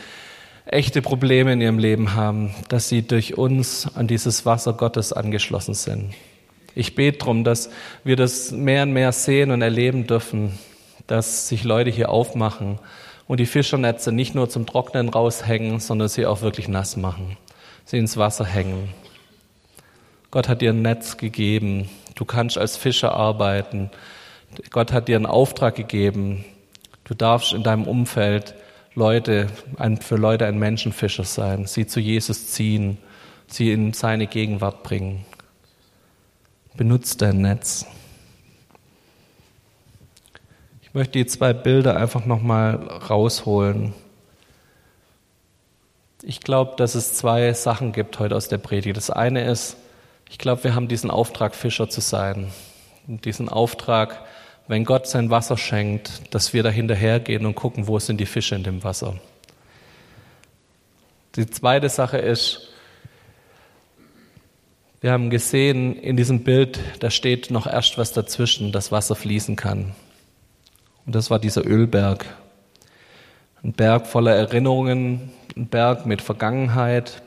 echte 0.68 1.02
Probleme 1.02 1.54
in 1.54 1.62
ihrem 1.62 1.80
Leben 1.80 2.14
haben, 2.14 2.54
dass 2.70 2.90
sie 2.90 3.02
durch 3.02 3.38
uns 3.38 3.90
an 3.96 4.08
dieses 4.08 4.46
Wasser 4.46 4.74
Gottes 4.74 5.14
angeschlossen 5.14 5.74
sind. 5.74 6.14
Ich 6.76 6.94
bete 6.94 7.18
darum, 7.18 7.44
dass 7.44 7.72
wir 8.04 8.16
das 8.16 8.52
mehr 8.52 8.84
und 8.84 8.94
mehr 8.94 9.12
sehen 9.12 9.50
und 9.50 9.64
erleben 9.64 10.06
dürfen, 10.06 10.60
dass 11.08 11.48
sich 11.48 11.64
Leute 11.64 11.90
hier 11.90 12.10
aufmachen 12.10 12.78
und 13.28 13.40
die 13.40 13.46
Fischernetze 13.48 14.12
nicht 14.12 14.36
nur 14.36 14.48
zum 14.48 14.68
Trocknen 14.68 15.10
raushängen, 15.10 15.80
sondern 15.80 16.08
sie 16.08 16.28
auch 16.28 16.42
wirklich 16.42 16.68
nass 16.68 16.98
machen, 16.98 17.38
sie 17.84 17.98
ins 17.98 18.18
Wasser 18.18 18.46
hängen. 18.46 18.90
Gott 20.36 20.50
hat 20.50 20.60
dir 20.60 20.72
ein 20.72 20.82
Netz 20.82 21.16
gegeben, 21.16 21.90
Du 22.14 22.26
kannst 22.26 22.58
als 22.58 22.76
Fischer 22.76 23.14
arbeiten. 23.14 23.90
Gott 24.70 24.92
hat 24.92 25.08
dir 25.08 25.16
einen 25.16 25.26
Auftrag 25.26 25.76
gegeben. 25.76 26.44
Du 27.06 27.14
darfst 27.14 27.54
in 27.54 27.64
deinem 27.64 27.88
Umfeld 27.88 28.54
Leute, 28.96 29.48
für 30.02 30.18
Leute 30.18 30.46
ein 30.46 30.60
Menschenfischer 30.60 31.24
sein, 31.24 31.68
sie 31.68 31.88
zu 31.88 32.02
Jesus 32.02 32.48
ziehen, 32.48 32.98
sie 33.48 33.72
in 33.72 33.94
seine 33.94 34.28
Gegenwart 34.28 34.84
bringen. 34.84 35.26
Benutzt 36.76 37.22
dein 37.22 37.38
Netz. 37.40 37.86
Ich 40.82 40.94
möchte 40.94 41.14
die 41.14 41.28
zwei 41.28 41.54
Bilder 41.54 41.96
einfach 41.96 42.26
nochmal 42.26 42.76
rausholen. 42.76 43.94
Ich 46.24 46.42
glaube, 46.42 46.74
dass 46.76 46.94
es 46.94 47.14
zwei 47.14 47.54
Sachen 47.54 47.94
gibt 47.94 48.20
heute 48.20 48.36
aus 48.36 48.50
der 48.50 48.58
Predigt. 48.58 48.98
Das 48.98 49.10
eine 49.10 49.50
ist, 49.50 49.78
ich 50.30 50.38
glaube, 50.38 50.64
wir 50.64 50.76
haben 50.76 50.88
diesen 50.88 51.12
Auftrag, 51.12 51.56
Fischer 51.56 51.90
zu 51.90 52.02
sein. 52.02 52.52
Und 53.08 53.26
diesen 53.26 53.50
Auftrag, 53.50 54.22
wenn 54.68 54.84
Gott 54.84 55.08
sein 55.08 55.30
Wasser 55.30 55.58
schenkt, 55.58 56.34
dass 56.34 56.54
wir 56.54 56.64
da 56.64 56.70
hinterhergehen 56.70 57.46
und 57.46 57.56
gucken, 57.56 57.88
wo 57.88 58.00
sind 58.00 58.20
die 58.20 58.26
Fische 58.26 58.56
in 58.56 58.64
dem 58.64 58.84
Wasser. 58.84 59.20
Die 61.36 61.46
zweite 61.48 61.90
Sache 61.90 62.18
ist, 62.18 62.70
wir 65.02 65.12
haben 65.12 65.30
gesehen 65.30 65.96
in 65.98 66.18
diesem 66.18 66.44
Bild, 66.44 66.80
da 67.00 67.12
steht 67.12 67.52
noch 67.52 67.68
erst 67.68 67.98
was 67.98 68.12
dazwischen, 68.12 68.72
dass 68.72 68.92
Wasser 68.92 69.16
fließen 69.16 69.56
kann. 69.56 69.94
Und 71.06 71.14
das 71.14 71.30
war 71.30 71.38
dieser 71.38 71.64
Ölberg. 71.64 72.26
Ein 73.64 73.74
Berg 73.74 74.08
voller 74.08 74.34
Erinnerungen, 74.34 75.32
ein 75.56 75.68
Berg 75.68 76.06
mit 76.08 76.22
Vergangenheit, 76.22 77.22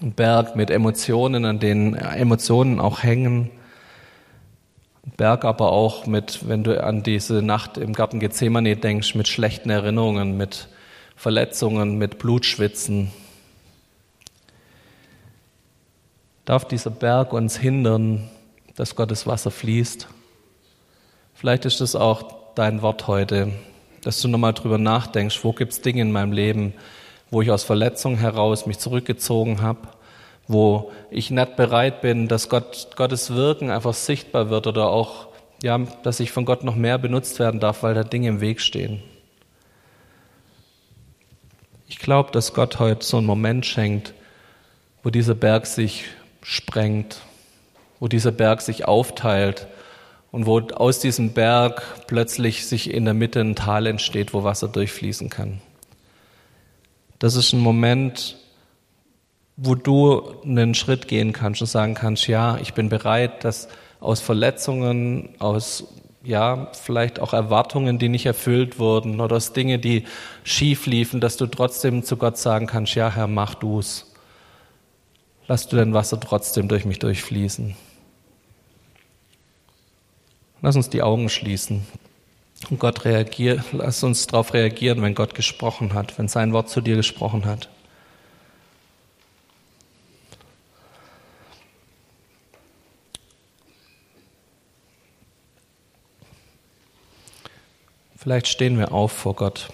ein 0.00 0.12
Berg 0.12 0.56
mit 0.56 0.70
Emotionen, 0.70 1.44
an 1.44 1.58
denen 1.58 1.94
Emotionen 1.94 2.80
auch 2.80 3.02
hängen. 3.02 3.50
Ein 5.04 5.12
Berg 5.16 5.44
aber 5.44 5.72
auch 5.72 6.06
mit, 6.06 6.48
wenn 6.48 6.62
du 6.62 6.82
an 6.82 7.02
diese 7.02 7.42
Nacht 7.42 7.78
im 7.78 7.92
Garten 7.92 8.20
Gethsemane 8.20 8.76
denkst, 8.76 9.14
mit 9.14 9.26
schlechten 9.26 9.70
Erinnerungen, 9.70 10.36
mit 10.36 10.68
Verletzungen, 11.16 11.98
mit 11.98 12.18
Blutschwitzen. 12.18 13.10
Darf 16.44 16.66
dieser 16.66 16.90
Berg 16.90 17.32
uns 17.32 17.56
hindern, 17.56 18.28
dass 18.76 18.96
Gottes 18.96 19.26
Wasser 19.26 19.50
fließt? 19.50 20.08
Vielleicht 21.34 21.64
ist 21.64 21.80
es 21.80 21.94
auch 21.96 22.54
dein 22.54 22.82
Wort 22.82 23.06
heute, 23.06 23.52
dass 24.02 24.20
du 24.20 24.28
nochmal 24.28 24.52
drüber 24.52 24.78
nachdenkst, 24.78 25.42
wo 25.44 25.52
gibt 25.52 25.72
es 25.72 25.80
Dinge 25.80 26.02
in 26.02 26.12
meinem 26.12 26.32
Leben, 26.32 26.74
wo 27.32 27.40
ich 27.40 27.50
aus 27.50 27.64
Verletzung 27.64 28.18
heraus 28.18 28.66
mich 28.66 28.78
zurückgezogen 28.78 29.62
habe, 29.62 29.88
wo 30.46 30.92
ich 31.10 31.30
nicht 31.30 31.56
bereit 31.56 32.02
bin, 32.02 32.28
dass 32.28 32.50
Gott, 32.50 32.90
Gottes 32.94 33.34
Wirken 33.34 33.70
einfach 33.70 33.94
sichtbar 33.94 34.50
wird 34.50 34.66
oder 34.66 34.90
auch, 34.90 35.28
ja, 35.62 35.78
dass 36.02 36.20
ich 36.20 36.30
von 36.30 36.44
Gott 36.44 36.62
noch 36.62 36.76
mehr 36.76 36.98
benutzt 36.98 37.38
werden 37.38 37.58
darf, 37.58 37.82
weil 37.82 37.94
da 37.94 38.04
Dinge 38.04 38.28
im 38.28 38.40
Weg 38.42 38.60
stehen. 38.60 39.02
Ich 41.88 41.98
glaube, 41.98 42.32
dass 42.32 42.52
Gott 42.52 42.78
heute 42.78 43.04
so 43.04 43.16
einen 43.16 43.26
Moment 43.26 43.64
schenkt, 43.64 44.12
wo 45.02 45.08
dieser 45.08 45.34
Berg 45.34 45.64
sich 45.66 46.04
sprengt, 46.42 47.22
wo 47.98 48.08
dieser 48.08 48.32
Berg 48.32 48.60
sich 48.60 48.86
aufteilt 48.86 49.68
und 50.32 50.44
wo 50.44 50.60
aus 50.60 51.00
diesem 51.00 51.32
Berg 51.32 51.82
plötzlich 52.08 52.66
sich 52.66 52.92
in 52.92 53.06
der 53.06 53.14
Mitte 53.14 53.40
ein 53.40 53.56
Tal 53.56 53.86
entsteht, 53.86 54.34
wo 54.34 54.44
Wasser 54.44 54.68
durchfließen 54.68 55.30
kann. 55.30 55.62
Das 57.22 57.36
ist 57.36 57.52
ein 57.52 57.60
Moment, 57.60 58.36
wo 59.56 59.76
du 59.76 60.42
einen 60.42 60.74
Schritt 60.74 61.06
gehen 61.06 61.32
kannst 61.32 61.60
und 61.60 61.68
sagen 61.68 61.94
kannst, 61.94 62.26
ja, 62.26 62.58
ich 62.58 62.74
bin 62.74 62.88
bereit, 62.88 63.44
dass 63.44 63.68
aus 64.00 64.20
Verletzungen, 64.20 65.28
aus 65.38 65.84
ja, 66.24 66.72
vielleicht 66.72 67.20
auch 67.20 67.32
Erwartungen, 67.32 68.00
die 68.00 68.08
nicht 68.08 68.26
erfüllt 68.26 68.80
wurden 68.80 69.20
oder 69.20 69.36
aus 69.36 69.52
Dinge, 69.52 69.78
die 69.78 70.02
schief 70.42 70.86
liefen, 70.86 71.20
dass 71.20 71.36
du 71.36 71.46
trotzdem 71.46 72.02
zu 72.02 72.16
Gott 72.16 72.38
sagen 72.38 72.66
kannst, 72.66 72.96
ja, 72.96 73.08
Herr, 73.08 73.28
mach 73.28 73.54
du's. 73.54 74.12
Lass 75.46 75.68
du 75.68 75.76
dein 75.76 75.94
Wasser 75.94 76.18
trotzdem 76.18 76.66
durch 76.66 76.84
mich 76.86 76.98
durchfließen. 76.98 77.76
Lass 80.60 80.74
uns 80.74 80.90
die 80.90 81.02
Augen 81.02 81.28
schließen. 81.28 81.86
Und 82.70 82.78
Gott 82.78 83.04
reagiert, 83.04 83.64
lass 83.72 84.02
uns 84.02 84.26
darauf 84.26 84.54
reagieren, 84.54 85.02
wenn 85.02 85.14
Gott 85.14 85.34
gesprochen 85.34 85.94
hat, 85.94 86.16
wenn 86.18 86.28
sein 86.28 86.52
Wort 86.52 86.68
zu 86.68 86.80
dir 86.80 86.96
gesprochen 86.96 87.44
hat. 87.44 87.68
Vielleicht 98.16 98.46
stehen 98.46 98.78
wir 98.78 98.92
auf 98.92 99.10
vor 99.10 99.34
Gott. 99.34 99.68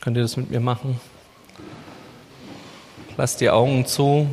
Könnt 0.00 0.16
ihr 0.16 0.22
das 0.22 0.38
mit 0.38 0.50
mir 0.50 0.60
machen? 0.60 0.98
Lass 3.18 3.36
die 3.36 3.50
Augen 3.50 3.84
zu 3.84 4.26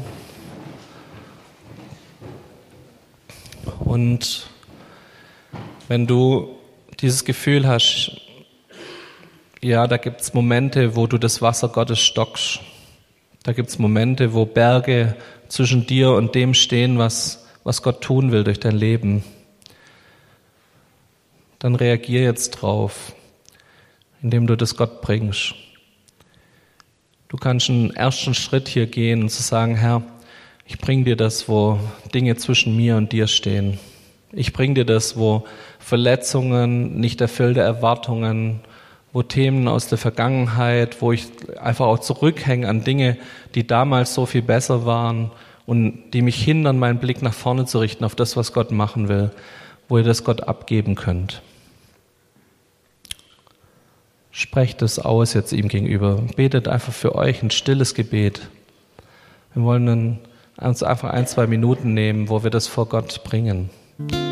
und 3.79 4.49
wenn 5.89 6.07
du 6.07 6.56
dieses 7.01 7.25
Gefühl 7.25 7.67
hast, 7.67 8.11
ja, 9.61 9.87
da 9.87 9.97
gibt 9.97 10.21
es 10.21 10.33
Momente, 10.33 10.95
wo 10.95 11.07
du 11.07 11.17
das 11.17 11.41
Wasser 11.41 11.69
Gottes 11.69 11.99
stockst. 11.99 12.59
Da 13.43 13.53
gibt 13.53 13.69
es 13.69 13.79
Momente, 13.79 14.33
wo 14.33 14.45
Berge 14.45 15.15
zwischen 15.47 15.87
dir 15.87 16.11
und 16.11 16.35
dem 16.35 16.53
stehen, 16.53 16.97
was, 16.97 17.47
was 17.63 17.81
Gott 17.81 18.01
tun 18.01 18.31
will 18.31 18.43
durch 18.43 18.59
dein 18.59 18.75
Leben. 18.75 19.23
dann 21.59 21.73
reagier 21.73 22.21
jetzt 22.21 22.51
drauf, 22.51 23.13
indem 24.21 24.45
du 24.45 24.55
das 24.55 24.77
Gott 24.77 25.01
bringst. 25.01 25.55
Du 27.29 27.37
kannst 27.37 27.69
einen 27.69 27.89
ersten 27.91 28.35
Schritt 28.35 28.67
hier 28.67 28.85
gehen 28.85 29.23
und 29.23 29.29
zu 29.29 29.41
sagen, 29.41 29.75
Herr, 29.75 30.03
ich 30.65 30.77
bring 30.77 31.03
dir 31.03 31.15
das, 31.15 31.49
wo 31.49 31.79
Dinge 32.13 32.35
zwischen 32.35 32.75
mir 32.77 32.95
und 32.95 33.11
dir 33.11 33.27
stehen. 33.27 33.79
Ich 34.31 34.51
bring 34.51 34.75
dir 34.75 34.85
das, 34.85 35.17
wo 35.17 35.45
Verletzungen, 35.79 36.99
nicht 36.99 37.21
erfüllte 37.21 37.61
Erwartungen, 37.61 38.59
wo 39.13 39.23
Themen 39.23 39.67
aus 39.67 39.87
der 39.87 39.97
Vergangenheit, 39.97 41.01
wo 41.01 41.11
ich 41.11 41.27
einfach 41.59 41.85
auch 41.85 41.99
zurückhänge 41.99 42.67
an 42.67 42.83
Dinge, 42.83 43.17
die 43.55 43.65
damals 43.65 44.13
so 44.13 44.25
viel 44.25 44.41
besser 44.41 44.85
waren 44.85 45.31
und 45.65 46.11
die 46.11 46.21
mich 46.21 46.43
hindern, 46.43 46.77
meinen 46.77 46.99
Blick 46.99 47.21
nach 47.21 47.33
vorne 47.33 47.65
zu 47.65 47.79
richten 47.79 48.03
auf 48.03 48.15
das, 48.15 48.35
was 48.35 48.53
Gott 48.53 48.71
machen 48.71 49.07
will, 49.07 49.31
wo 49.87 49.97
ihr 49.97 50.03
das 50.03 50.23
Gott 50.23 50.41
abgeben 50.41 50.95
könnt. 50.95 51.41
Sprecht 54.31 54.81
es 54.81 54.99
aus 54.99 55.33
jetzt 55.33 55.51
ihm 55.51 55.67
gegenüber. 55.67 56.21
Betet 56.35 56.67
einfach 56.67 56.93
für 56.93 57.15
euch 57.15 57.41
ein 57.41 57.49
stilles 57.49 57.95
Gebet. 57.95 58.49
Wir 59.53 59.63
wollen 59.63 60.19
uns 60.57 60.83
einfach 60.83 61.09
ein, 61.09 61.25
zwei 61.25 61.47
Minuten 61.47 61.93
nehmen, 61.93 62.29
wo 62.29 62.43
wir 62.43 62.51
das 62.51 62.67
vor 62.67 62.87
Gott 62.87 63.23
bringen. 63.23 63.71
Thank 63.97 64.11
you. 64.13 64.26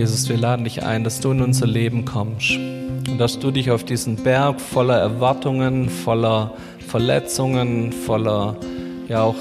Jesus, 0.00 0.30
wir 0.30 0.38
laden 0.38 0.64
dich 0.64 0.82
ein, 0.82 1.04
dass 1.04 1.20
du 1.20 1.30
in 1.30 1.42
unser 1.42 1.66
Leben 1.66 2.06
kommst 2.06 2.52
und 2.52 3.18
dass 3.18 3.38
du 3.38 3.50
dich 3.50 3.70
auf 3.70 3.84
diesen 3.84 4.16
Berg 4.16 4.58
voller 4.58 4.96
Erwartungen, 4.96 5.90
voller 5.90 6.54
Verletzungen, 6.88 7.92
voller 7.92 8.56
ja 9.08 9.22
auch 9.22 9.34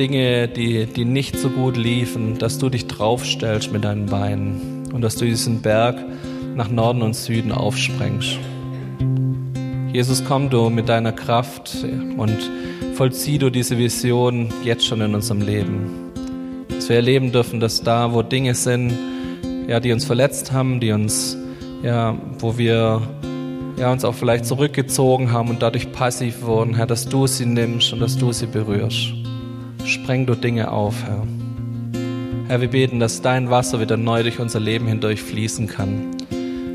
Dinge, 0.00 0.48
die, 0.48 0.86
die 0.86 1.04
nicht 1.04 1.38
so 1.38 1.50
gut 1.50 1.76
liefen, 1.76 2.36
dass 2.36 2.58
du 2.58 2.68
dich 2.68 2.88
draufstellst 2.88 3.72
mit 3.72 3.84
deinen 3.84 4.06
Beinen 4.06 4.88
und 4.92 5.02
dass 5.02 5.14
du 5.14 5.24
diesen 5.24 5.62
Berg 5.62 6.04
nach 6.56 6.68
Norden 6.68 7.02
und 7.02 7.14
Süden 7.14 7.52
aufsprengst. 7.52 8.38
Jesus, 9.92 10.24
komm 10.24 10.50
du 10.50 10.68
mit 10.68 10.88
deiner 10.88 11.12
Kraft 11.12 11.76
und 12.16 12.38
vollzieh 12.94 13.38
du 13.38 13.50
diese 13.50 13.78
Vision 13.78 14.52
jetzt 14.64 14.84
schon 14.84 15.00
in 15.00 15.14
unserem 15.14 15.42
Leben. 15.42 16.10
Dass 16.70 16.88
wir 16.88 16.96
erleben 16.96 17.30
dürfen, 17.30 17.60
dass 17.60 17.84
da, 17.84 18.12
wo 18.12 18.22
Dinge 18.22 18.56
sind, 18.56 18.98
ja, 19.66 19.80
die 19.80 19.92
uns 19.92 20.04
verletzt 20.04 20.52
haben, 20.52 20.80
die 20.80 20.92
uns, 20.92 21.36
ja, 21.82 22.16
wo 22.38 22.58
wir 22.58 23.02
ja, 23.78 23.92
uns 23.92 24.04
auch 24.04 24.14
vielleicht 24.14 24.46
zurückgezogen 24.46 25.32
haben 25.32 25.50
und 25.50 25.62
dadurch 25.62 25.92
passiv 25.92 26.42
wurden, 26.42 26.74
Herr, 26.74 26.86
dass 26.86 27.08
du 27.08 27.26
sie 27.26 27.46
nimmst 27.46 27.92
und 27.92 28.00
dass 28.00 28.16
du 28.16 28.32
sie 28.32 28.46
berührst. 28.46 29.14
Spreng 29.84 30.26
du 30.26 30.34
Dinge 30.34 30.70
auf, 30.70 30.94
Herr. 31.04 31.26
Herr, 32.48 32.60
wir 32.60 32.68
beten, 32.68 33.00
dass 33.00 33.22
dein 33.22 33.50
Wasser 33.50 33.80
wieder 33.80 33.96
neu 33.96 34.22
durch 34.22 34.38
unser 34.38 34.60
Leben 34.60 34.86
hindurch 34.86 35.22
fließen 35.22 35.66
kann. 35.66 36.16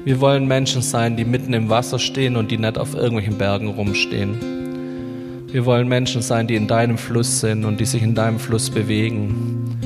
Wir 0.04 0.19
wollen 0.21 0.47
Menschen 0.47 0.82
sein, 0.82 1.17
die 1.17 1.26
mitten 1.26 1.54
im 1.54 1.69
Wasser 1.69 2.00
stehen 2.00 2.36
und 2.36 2.50
die 2.50 2.58
nicht 2.58 2.78
auf 2.78 2.95
irgendwelchen 2.95 3.38
Bergen 3.38 3.67
rumstehen. 3.67 5.47
Wir 5.52 5.65
wollen 5.65 5.88
Menschen 5.88 6.21
sein, 6.21 6.47
die 6.47 6.56
in 6.56 6.67
deinem 6.67 6.97
Fluss 6.97 7.39
sind 7.41 7.63
und 7.63 7.80
die 7.80 7.86
sich 7.86 8.04
in 8.04 8.15
deinem 8.15 8.39
Fluss 8.39 8.69
bewegen. 8.69 9.78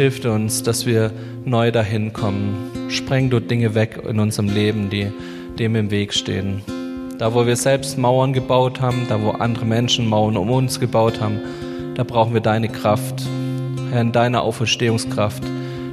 Hilf 0.00 0.24
uns, 0.24 0.62
dass 0.62 0.86
wir 0.86 1.12
neu 1.44 1.70
dahin 1.70 2.14
kommen. 2.14 2.88
Spreng 2.88 3.28
du 3.28 3.38
Dinge 3.38 3.74
weg 3.74 4.00
in 4.08 4.18
unserem 4.18 4.48
Leben, 4.48 4.88
die 4.88 5.12
dem 5.58 5.76
im 5.76 5.90
Weg 5.90 6.14
stehen. 6.14 6.62
Da, 7.18 7.34
wo 7.34 7.46
wir 7.46 7.54
selbst 7.54 7.98
Mauern 7.98 8.32
gebaut 8.32 8.80
haben, 8.80 9.04
da, 9.10 9.20
wo 9.20 9.32
andere 9.32 9.66
Menschen 9.66 10.06
Mauern 10.06 10.38
um 10.38 10.50
uns 10.50 10.80
gebaut 10.80 11.20
haben, 11.20 11.38
da 11.96 12.04
brauchen 12.04 12.32
wir 12.32 12.40
deine 12.40 12.70
Kraft. 12.70 13.22
Herr, 13.90 14.00
in 14.00 14.10
deiner 14.10 14.40
Auferstehungskraft, 14.40 15.42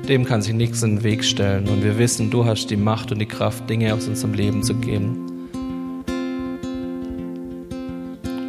dem 0.08 0.24
kann 0.24 0.42
sich 0.42 0.54
nichts 0.54 0.84
in 0.84 0.96
den 0.96 1.04
Weg 1.04 1.26
stellen. 1.26 1.68
Und 1.68 1.84
wir 1.84 1.98
wissen, 1.98 2.32
du 2.32 2.46
hast 2.46 2.70
die 2.70 2.78
Macht 2.78 3.12
und 3.12 3.20
die 3.20 3.26
Kraft, 3.26 3.70
Dinge 3.70 3.94
aus 3.94 4.08
unserem 4.08 4.34
Leben 4.34 4.64
zu 4.64 4.74
geben. 4.76 5.50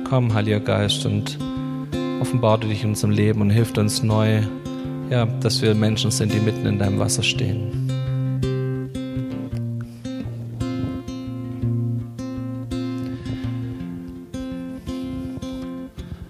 Komm, 0.08 0.32
Heiliger 0.34 0.60
Geist, 0.60 1.04
und 1.04 1.36
offenbare 2.20 2.60
dich 2.60 2.84
in 2.84 2.90
unserem 2.90 3.10
Leben 3.10 3.40
und 3.40 3.50
hilf 3.50 3.76
uns 3.76 4.04
neu 4.04 4.42
ja, 5.10 5.26
dass 5.26 5.62
wir 5.62 5.74
Menschen 5.74 6.10
sind, 6.10 6.32
die 6.32 6.40
mitten 6.40 6.66
in 6.66 6.78
deinem 6.78 6.98
Wasser 6.98 7.22
stehen. 7.22 7.88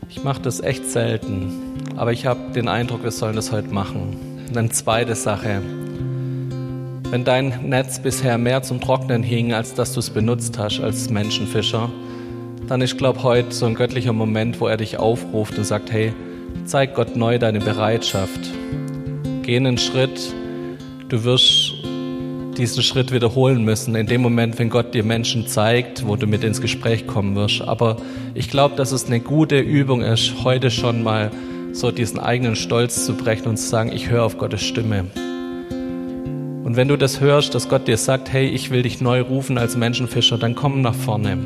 Ich 0.09 0.23
mache 0.25 0.43
das 0.43 0.61
echt 0.61 0.88
selten, 0.91 1.53
aber 1.97 2.12
ich 2.12 2.27
habe 2.27 2.53
den 2.55 2.69
Eindruck, 2.69 3.03
wir 3.03 3.11
sollen 3.11 3.37
das 3.37 3.53
heute 3.53 3.69
machen. 3.69 4.45
Und 4.47 4.57
dann 4.57 4.71
zweite 4.71 5.14
Sache. 5.14 5.62
Wenn 7.11 7.25
dein 7.25 7.69
Netz 7.69 8.01
bisher 8.01 8.37
mehr 8.37 8.62
zum 8.62 8.81
Trocknen 8.81 9.23
hing, 9.23 9.55
als 9.55 9.75
dass 9.75 9.95
du 9.95 10.01
es 10.01 10.11
benutzt 10.11 10.59
hast 10.59 10.81
als 10.81 11.09
Menschenfischer, 11.09 11.91
dann 12.67 12.83
ist, 12.83 12.99
glaube 12.99 13.23
heute 13.23 13.53
so 13.53 13.64
ein 13.64 13.75
göttlicher 13.75 14.12
Moment, 14.12 14.61
wo 14.61 14.67
er 14.67 14.77
dich 14.77 14.99
aufruft 14.99 15.57
und 15.57 15.64
sagt, 15.64 15.91
hey, 15.91 16.12
zeig 16.68 16.94
Gott 16.94 17.16
neu 17.16 17.38
deine 17.38 17.61
Bereitschaft. 17.61 18.40
Geh 19.42 19.57
einen 19.57 19.78
Schritt, 19.78 20.35
du 21.09 21.24
wirst 21.24 21.72
diesen 22.59 22.83
Schritt 22.83 23.11
wiederholen 23.11 23.64
müssen, 23.64 23.94
in 23.94 24.07
dem 24.07 24.20
Moment, 24.20 24.59
wenn 24.59 24.68
Gott 24.68 24.92
dir 24.92 25.02
Menschen 25.02 25.46
zeigt, 25.46 26.07
wo 26.07 26.16
du 26.16 26.26
mit 26.26 26.44
ins 26.44 26.61
Gespräch 26.61 27.07
kommen 27.07 27.37
wirst. 27.37 27.62
Aber 27.62 27.96
ich 28.35 28.50
glaube, 28.50 28.76
dass 28.76 28.92
es 28.92 29.07
eine 29.07 29.20
gute 29.20 29.59
Übung 29.59 30.02
ist, 30.02 30.44
heute 30.44 30.70
schon 30.70 31.02
mal 31.02 31.31
so 31.72 31.90
diesen 31.90 32.18
eigenen 32.18 32.57
Stolz 32.57 33.07
zu 33.07 33.14
brechen 33.14 33.48
und 33.48 33.57
zu 33.57 33.66
sagen, 33.66 33.90
ich 33.92 34.11
höre 34.11 34.24
auf 34.24 34.37
Gottes 34.37 34.62
Stimme. 34.62 35.07
Und 36.64 36.76
wenn 36.76 36.88
du 36.88 36.98
das 36.98 37.20
hörst, 37.20 37.54
dass 37.54 37.70
Gott 37.70 37.88
dir 37.88 37.96
sagt, 37.96 38.31
hey, 38.31 38.46
ich 38.46 38.70
will 38.70 38.83
dich 38.83 39.00
neu 39.00 39.22
rufen 39.22 39.57
als 39.57 39.76
Menschenfischer, 39.76 40.37
dann 40.37 40.54
komm 40.54 40.83
nach 40.83 40.94
vorne. 40.94 41.38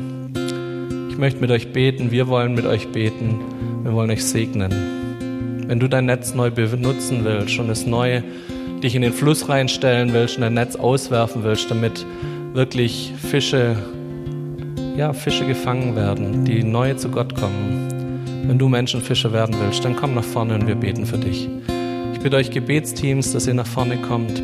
Ich 1.09 1.17
möchte 1.17 1.39
mit 1.39 1.51
euch 1.51 1.71
beten, 1.71 2.11
wir 2.11 2.27
wollen 2.27 2.55
mit 2.55 2.65
euch 2.65 2.89
beten, 2.89 3.39
wir 3.83 3.93
wollen 3.93 4.09
euch 4.09 4.25
segnen. 4.25 5.02
Wenn 5.65 5.79
du 5.79 5.87
dein 5.87 6.05
Netz 6.05 6.33
neu 6.33 6.51
benutzen 6.51 7.23
willst 7.23 7.57
und 7.59 7.69
es 7.69 7.85
neu 7.85 8.21
dich 8.83 8.95
in 8.95 9.01
den 9.01 9.13
Fluss 9.13 9.47
reinstellen 9.47 10.13
willst 10.13 10.35
und 10.35 10.41
dein 10.41 10.55
Netz 10.55 10.75
auswerfen 10.75 11.43
willst, 11.43 11.71
damit 11.71 12.05
wirklich 12.53 13.13
Fische, 13.17 13.75
ja, 14.97 15.13
Fische 15.13 15.45
gefangen 15.45 15.95
werden, 15.95 16.43
die 16.45 16.63
neu 16.63 16.93
zu 16.95 17.09
Gott 17.09 17.35
kommen. 17.35 17.87
Wenn 18.45 18.57
du 18.57 18.67
Menschenfischer 18.67 19.31
werden 19.31 19.55
willst, 19.63 19.85
dann 19.85 19.95
komm 19.95 20.15
nach 20.15 20.23
vorne 20.23 20.55
und 20.55 20.67
wir 20.67 20.75
beten 20.75 21.05
für 21.05 21.17
dich. 21.17 21.47
Ich 22.13 22.19
bitte 22.19 22.35
euch 22.35 22.51
Gebetsteams, 22.51 23.31
dass 23.31 23.47
ihr 23.47 23.53
nach 23.53 23.67
vorne 23.67 23.97
kommt 23.97 24.41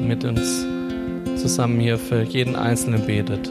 mit 0.00 0.24
uns 0.24 0.66
zusammen 1.36 1.80
hier 1.80 1.98
für 1.98 2.22
jeden 2.22 2.54
Einzelnen 2.54 3.06
betet. 3.06 3.50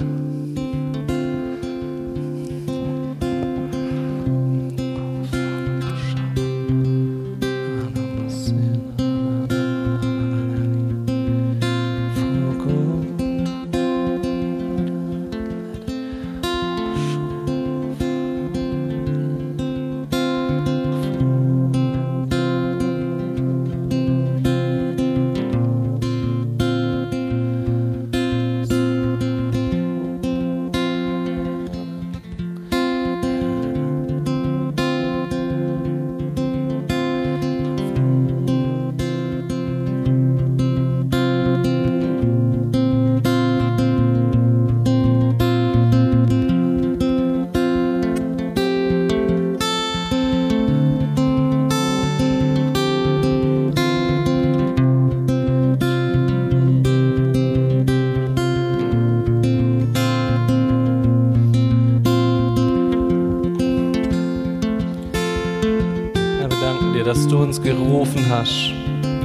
Uns 67.52 67.62
gerufen 67.62 68.26
hast 68.30 68.72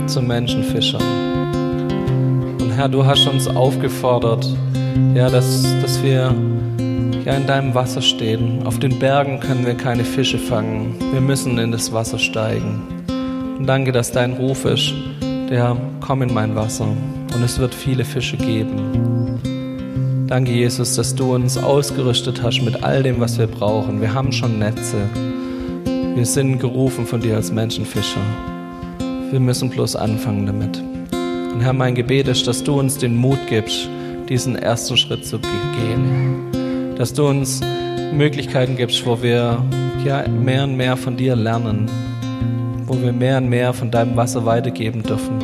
zu 0.08 0.20
Menschenfischern. 0.20 1.00
Und 2.60 2.72
Herr, 2.72 2.88
du 2.88 3.06
hast 3.06 3.24
uns 3.28 3.46
aufgefordert, 3.46 4.44
ja, 5.14 5.30
dass, 5.30 5.62
dass 5.80 6.02
wir 6.02 6.34
ja 7.24 7.34
in 7.34 7.46
deinem 7.46 7.72
Wasser 7.76 8.02
stehen. 8.02 8.66
Auf 8.66 8.80
den 8.80 8.98
Bergen 8.98 9.38
können 9.38 9.64
wir 9.64 9.74
keine 9.74 10.02
Fische 10.02 10.38
fangen. 10.38 10.96
Wir 11.12 11.20
müssen 11.20 11.56
in 11.58 11.70
das 11.70 11.92
Wasser 11.92 12.18
steigen. 12.18 12.82
Und 13.58 13.66
danke, 13.66 13.92
dass 13.92 14.10
dein 14.10 14.32
Ruf 14.32 14.64
ist, 14.64 14.92
der 15.48 15.76
komm 16.00 16.22
in 16.22 16.34
mein 16.34 16.56
Wasser 16.56 16.88
und 17.32 17.44
es 17.44 17.60
wird 17.60 17.76
viele 17.76 18.04
Fische 18.04 18.36
geben. 18.36 20.26
Danke, 20.26 20.50
Jesus, 20.50 20.96
dass 20.96 21.14
du 21.14 21.36
uns 21.36 21.56
ausgerüstet 21.56 22.42
hast 22.42 22.60
mit 22.60 22.82
all 22.82 23.04
dem, 23.04 23.20
was 23.20 23.38
wir 23.38 23.46
brauchen. 23.46 24.00
Wir 24.00 24.12
haben 24.12 24.32
schon 24.32 24.58
Netze. 24.58 25.08
Wir 26.16 26.26
sind 26.26 26.59
gerufen 26.59 27.07
von 27.07 27.20
dir 27.20 27.37
als 27.37 27.52
Menschenfischer. 27.52 28.20
Wir 29.31 29.38
müssen 29.38 29.70
bloß 29.70 29.94
anfangen 29.94 30.46
damit. 30.46 30.83
Und 31.52 31.61
Herr, 31.61 31.74
mein 31.74 31.94
Gebet 31.94 32.26
ist, 32.26 32.48
dass 32.48 32.64
du 32.64 32.81
uns 32.81 32.98
den 32.98 33.14
Mut 33.14 33.38
gibst, 33.48 33.88
diesen 34.29 34.57
ersten 34.57 34.96
Schritt 34.96 35.24
zu 35.24 35.38
gehen 35.38 36.46
dass 36.96 37.12
du 37.12 37.26
uns 37.26 37.61
Möglichkeiten 38.14 38.76
gibst, 38.76 39.05
wo 39.07 39.22
wir 39.22 39.62
ja, 40.05 40.26
mehr 40.29 40.64
und 40.64 40.76
mehr 40.76 40.96
von 40.96 41.16
dir 41.16 41.37
lernen, 41.37 41.90
wo 42.87 43.00
wir 43.00 43.12
mehr 43.12 43.38
und 43.38 43.48
mehr 43.48 43.72
von 43.74 43.90
deinem 43.90 44.16
Wasser 44.16 44.46
weitergeben 44.46 45.02
dürfen. 45.02 45.38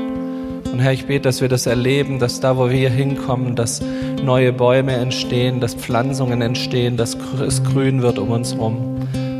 Und 0.72 0.78
Herr, 0.78 0.92
ich 0.92 1.04
bete, 1.04 1.24
dass 1.24 1.42
wir 1.42 1.50
das 1.50 1.66
erleben, 1.66 2.18
dass 2.18 2.40
da, 2.40 2.56
wo 2.56 2.70
wir 2.70 2.78
hier 2.78 2.90
hinkommen, 2.90 3.54
dass 3.56 3.82
neue 4.24 4.52
Bäume 4.52 4.92
entstehen, 4.92 5.60
dass 5.60 5.74
Pflanzungen 5.74 6.40
entstehen, 6.40 6.96
dass 6.96 7.18
es 7.46 7.62
grün 7.62 8.00
wird 8.00 8.18
um 8.18 8.30
uns 8.30 8.54
herum, 8.54 8.96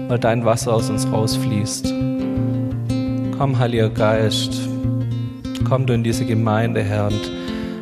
weil 0.09 0.19
dein 0.19 0.45
Wasser 0.45 0.75
aus 0.75 0.91
uns 0.91 1.11
rausfließt. 1.11 1.93
Komm, 3.39 3.59
Heiliger 3.59 3.91
Geist, 3.91 4.61
komm 5.69 5.87
du 5.87 5.95
in 5.95 6.05
diese 6.05 6.25
Gemeinde, 6.25 6.83
Herr. 6.83 7.07
Und 7.07 7.31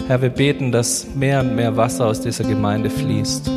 Herr, 0.07 0.23
wir 0.23 0.31
beten, 0.31 0.73
dass 0.73 1.07
mehr 1.15 1.41
und 1.41 1.55
mehr 1.55 1.77
Wasser 1.77 2.07
aus 2.07 2.21
dieser 2.21 2.45
Gemeinde 2.45 2.91
fließt. 2.91 3.51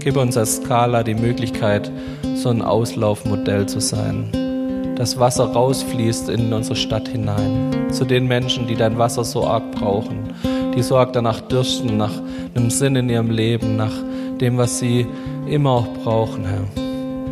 Gib 0.00 0.16
uns 0.16 0.36
als 0.36 0.56
Skala 0.56 1.02
die 1.02 1.14
Möglichkeit, 1.14 1.90
so 2.34 2.50
ein 2.50 2.62
Auslaufmodell 2.62 3.66
zu 3.66 3.80
sein. 3.80 4.94
Das 4.96 5.18
Wasser 5.18 5.44
rausfließt 5.44 6.28
in 6.28 6.52
unsere 6.52 6.76
Stadt 6.76 7.08
hinein. 7.08 7.90
Zu 7.90 8.04
den 8.04 8.26
Menschen, 8.26 8.66
die 8.66 8.74
dein 8.74 8.98
Wasser 8.98 9.24
so 9.24 9.46
arg 9.46 9.70
brauchen, 9.72 10.34
die 10.74 10.82
so 10.82 10.96
arg 10.96 11.12
danach 11.12 11.40
dürsten, 11.40 11.96
nach 11.96 12.14
einem 12.54 12.70
Sinn 12.70 12.96
in 12.96 13.08
ihrem 13.08 13.30
Leben, 13.30 13.76
nach 13.76 13.94
dem, 14.40 14.56
was 14.56 14.78
sie 14.78 15.06
immer 15.48 15.70
auch 15.70 15.88
brauchen, 16.02 16.44
Herr. 16.46 16.87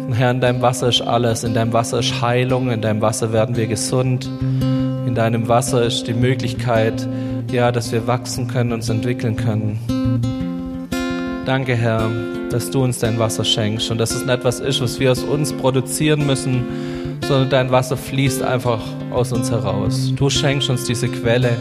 Und 0.06 0.12
Herr, 0.12 0.30
in 0.30 0.40
deinem 0.40 0.62
Wasser 0.62 0.88
ist 0.88 1.02
alles. 1.02 1.42
In 1.42 1.52
deinem 1.54 1.72
Wasser 1.72 1.98
ist 1.98 2.22
Heilung. 2.22 2.70
In 2.70 2.80
deinem 2.80 3.00
Wasser 3.00 3.32
werden 3.32 3.56
wir 3.56 3.66
gesund. 3.66 4.30
In 5.04 5.14
deinem 5.16 5.48
Wasser 5.48 5.84
ist 5.84 6.06
die 6.06 6.14
Möglichkeit, 6.14 7.08
ja, 7.50 7.72
dass 7.72 7.90
wir 7.90 8.06
wachsen 8.06 8.46
können, 8.46 8.72
uns 8.72 8.88
entwickeln 8.88 9.34
können. 9.34 9.80
Danke, 11.44 11.74
Herr, 11.74 12.08
dass 12.50 12.70
du 12.70 12.84
uns 12.84 13.00
dein 13.00 13.18
Wasser 13.18 13.44
schenkst 13.44 13.90
und 13.90 13.98
dass 13.98 14.12
es 14.12 14.20
nicht 14.20 14.30
etwas 14.30 14.60
ist, 14.60 14.80
was 14.80 15.00
wir 15.00 15.10
aus 15.10 15.24
uns 15.24 15.52
produzieren 15.52 16.24
müssen, 16.24 16.64
sondern 17.26 17.50
dein 17.50 17.70
Wasser 17.72 17.96
fließt 17.96 18.42
einfach 18.42 18.80
aus 19.10 19.32
uns 19.32 19.50
heraus. 19.50 20.12
Du 20.14 20.30
schenkst 20.30 20.70
uns 20.70 20.84
diese 20.84 21.08
Quelle 21.08 21.56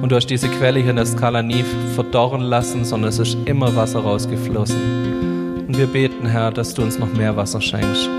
und 0.00 0.10
du 0.10 0.16
hast 0.16 0.26
diese 0.26 0.48
Quelle 0.48 0.80
hier 0.80 0.90
in 0.90 0.96
der 0.96 1.06
Skala 1.06 1.42
nie 1.42 1.64
verdorren 1.94 2.42
lassen, 2.42 2.84
sondern 2.84 3.10
es 3.10 3.18
ist 3.18 3.36
immer 3.44 3.74
Wasser 3.76 4.00
rausgeflossen. 4.00 5.29
Und 5.70 5.78
wir 5.78 5.86
beten, 5.86 6.26
Herr, 6.26 6.50
dass 6.50 6.74
du 6.74 6.82
uns 6.82 6.98
noch 6.98 7.12
mehr 7.12 7.36
Wasser 7.36 7.60
schenkst, 7.60 8.10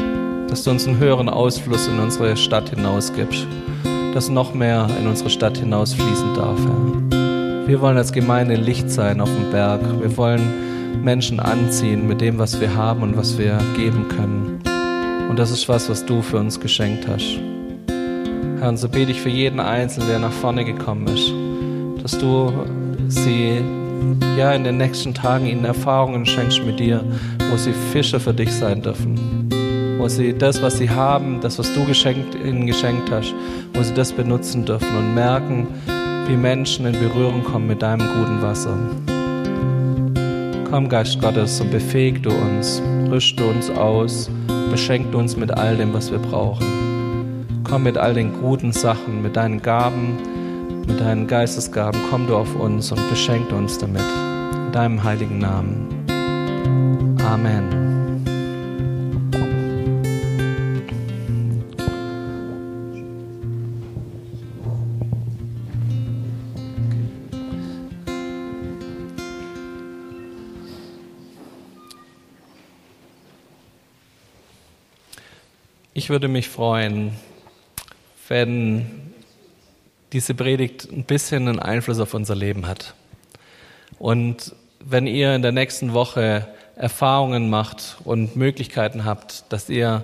dass 0.48 0.64
du 0.64 0.72
uns 0.72 0.88
einen 0.88 1.00
höheren 1.00 1.28
Ausfluss 1.28 1.86
in 1.86 2.00
unsere 2.00 2.38
Stadt 2.38 2.70
hinausgibst, 2.70 3.46
dass 4.14 4.30
noch 4.30 4.54
mehr 4.54 4.88
in 4.98 5.06
unsere 5.06 5.30
Stadt 5.30 5.58
hinausfließen 5.58 6.34
darf, 6.34 6.58
Herr. 6.58 7.68
Wir 7.68 7.82
wollen 7.82 7.98
als 7.98 8.14
Gemeinde 8.14 8.56
Licht 8.56 8.90
sein 8.90 9.20
auf 9.20 9.28
dem 9.28 9.52
Berg. 9.52 9.82
Wir 10.00 10.16
wollen 10.16 11.04
Menschen 11.04 11.42
anziehen 11.42 12.08
mit 12.08 12.22
dem, 12.22 12.38
was 12.38 12.62
wir 12.62 12.74
haben 12.74 13.04
und 13.04 13.18
was 13.18 13.38
wir 13.38 13.58
geben 13.76 14.08
können. 14.08 14.62
Und 15.30 15.38
das 15.38 15.52
ist 15.52 15.68
was, 15.68 15.90
was 15.90 16.06
du 16.06 16.22
für 16.22 16.38
uns 16.38 16.58
geschenkt 16.58 17.06
hast. 17.06 17.38
Herr, 18.62 18.70
und 18.70 18.78
so 18.78 18.88
bete 18.88 19.12
ich 19.12 19.20
für 19.20 19.28
jeden 19.28 19.60
Einzelnen, 19.60 20.08
der 20.08 20.20
nach 20.20 20.32
vorne 20.32 20.64
gekommen 20.64 21.06
ist, 21.08 21.34
dass 22.02 22.18
du 22.18 22.54
sie 23.10 23.62
ja 24.38 24.54
in 24.54 24.64
den 24.64 24.78
nächsten 24.78 25.14
Tagen 25.14 25.46
ihnen 25.46 25.66
Erfahrungen 25.66 26.26
schenkst 26.26 26.66
mit 26.66 26.80
dir, 26.80 27.04
wo 27.52 27.58
sie 27.58 27.74
Fische 27.74 28.20
für 28.20 28.34
dich 28.34 28.52
sein 28.52 28.82
dürfen. 28.82 29.50
Wo 29.98 30.08
sie 30.08 30.34
das, 30.34 30.62
was 30.62 30.78
sie 30.78 30.90
haben, 30.90 31.42
das, 31.42 31.60
was 31.60 31.72
du 31.74 31.86
geschenkt, 31.86 32.34
ihnen 32.34 32.66
geschenkt 32.66 33.12
hast, 33.12 33.36
wo 33.74 33.84
sie 33.84 33.94
das 33.94 34.14
benutzen 34.14 34.66
dürfen 34.66 34.96
und 34.98 35.14
merken, 35.14 35.68
wie 36.28 36.38
Menschen 36.38 36.86
in 36.86 36.94
Berührung 36.94 37.44
kommen 37.44 37.68
mit 37.68 37.82
deinem 37.82 38.08
guten 38.08 38.42
Wasser. 38.42 38.78
Komm, 40.70 40.88
Geist 40.88 41.20
Gottes, 41.20 41.60
und 41.60 41.70
befähig 41.72 42.22
du 42.22 42.30
uns, 42.30 42.82
rüste 43.10 43.44
uns 43.44 43.70
aus, 43.70 44.32
beschenk 44.72 45.14
uns 45.14 45.36
mit 45.36 45.52
all 45.52 45.76
dem, 45.76 45.94
was 45.94 46.10
wir 46.10 46.20
brauchen. 46.20 46.66
Komm 47.70 47.84
mit 47.84 47.98
all 47.98 48.14
den 48.14 48.32
guten 48.40 48.72
Sachen, 48.72 49.22
mit 49.22 49.36
deinen 49.36 49.62
Gaben, 49.62 50.18
mit 50.88 51.02
deinen 51.02 51.28
Geistesgaben, 51.28 52.00
komm 52.10 52.28
du 52.28 52.38
auf 52.38 52.56
uns 52.56 52.94
und 52.94 53.10
beschenk 53.10 53.52
uns 53.52 53.78
damit. 53.78 54.02
In 54.56 54.72
deinem 54.72 55.04
heiligen 55.04 55.40
Namen. 55.40 57.11
Amen. 57.24 57.82
Ich 75.94 76.10
würde 76.10 76.28
mich 76.28 76.50
freuen, 76.50 77.12
wenn 78.28 79.14
diese 80.14 80.34
Predigt 80.34 80.92
ein 80.92 81.04
bisschen 81.04 81.48
einen 81.48 81.60
Einfluss 81.60 82.00
auf 82.00 82.14
unser 82.14 82.36
Leben 82.36 82.66
hat. 82.66 82.96
Und 84.00 84.56
wenn 84.80 85.06
ihr 85.06 85.36
in 85.36 85.42
der 85.42 85.52
nächsten 85.52 85.94
Woche 85.94 86.48
Erfahrungen 86.76 87.50
macht 87.50 87.98
und 88.04 88.36
Möglichkeiten 88.36 89.06
habt, 89.06 89.46
dass 89.50 89.70
ihr 89.70 90.04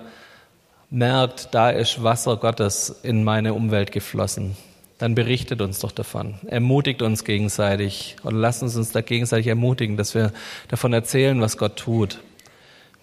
merkt, 0.90 1.54
da 1.54 1.70
ist 1.70 2.04
Wasser 2.04 2.38
Gottes 2.38 3.00
in 3.04 3.24
meine 3.24 3.54
Umwelt 3.54 3.92
geflossen, 3.92 4.56
dann 4.98 5.16
berichtet 5.16 5.62
uns 5.62 5.80
doch 5.80 5.92
davon. 5.92 6.36
Ermutigt 6.48 7.02
uns 7.02 7.24
gegenseitig 7.24 8.16
und 8.24 8.36
lasst 8.36 8.64
uns 8.64 8.76
uns 8.76 8.92
da 8.92 9.02
gegenseitig 9.02 9.48
ermutigen, 9.48 9.98
dass 9.98 10.16
wir 10.16 10.32
davon 10.70 10.94
erzählen, 10.94 11.40
was 11.42 11.58
Gott 11.58 11.78
tut. 11.78 12.20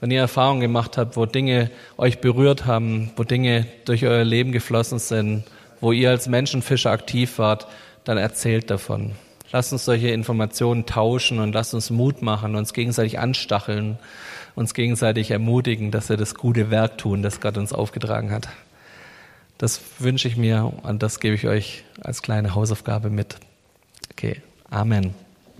Wenn 0.00 0.10
ihr 0.10 0.20
Erfahrungen 0.20 0.60
gemacht 0.60 0.98
habt, 0.98 1.16
wo 1.16 1.24
Dinge 1.24 1.70
euch 1.96 2.20
berührt 2.20 2.66
haben, 2.66 3.10
wo 3.16 3.22
Dinge 3.22 3.66
durch 3.84 4.04
euer 4.04 4.24
Leben 4.24 4.52
geflossen 4.52 4.98
sind, 4.98 5.44
wo 5.80 5.92
ihr 5.92 6.10
als 6.10 6.28
Menschenfischer 6.28 6.90
aktiv 6.90 7.38
wart, 7.38 7.66
dann 8.04 8.18
erzählt 8.18 8.70
davon. 8.70 9.12
Lasst 9.54 9.72
uns 9.72 9.84
solche 9.84 10.08
Informationen 10.08 10.84
tauschen 10.84 11.38
und 11.38 11.52
lasst 11.52 11.74
uns 11.74 11.88
Mut 11.88 12.22
machen, 12.22 12.56
uns 12.56 12.72
gegenseitig 12.72 13.20
anstacheln, 13.20 14.00
uns 14.56 14.74
gegenseitig 14.74 15.30
ermutigen, 15.30 15.92
dass 15.92 16.08
wir 16.08 16.16
das 16.16 16.34
gute 16.34 16.72
Werk 16.72 16.98
tun, 16.98 17.22
das 17.22 17.40
Gott 17.40 17.56
uns 17.56 17.72
aufgetragen 17.72 18.32
hat. 18.32 18.48
Das 19.56 19.80
wünsche 20.00 20.26
ich 20.26 20.36
mir 20.36 20.72
und 20.82 21.04
das 21.04 21.20
gebe 21.20 21.36
ich 21.36 21.46
euch 21.46 21.84
als 22.02 22.20
kleine 22.20 22.56
Hausaufgabe 22.56 23.10
mit. 23.10 23.36
Okay, 24.10 24.42
Amen. 24.70 25.14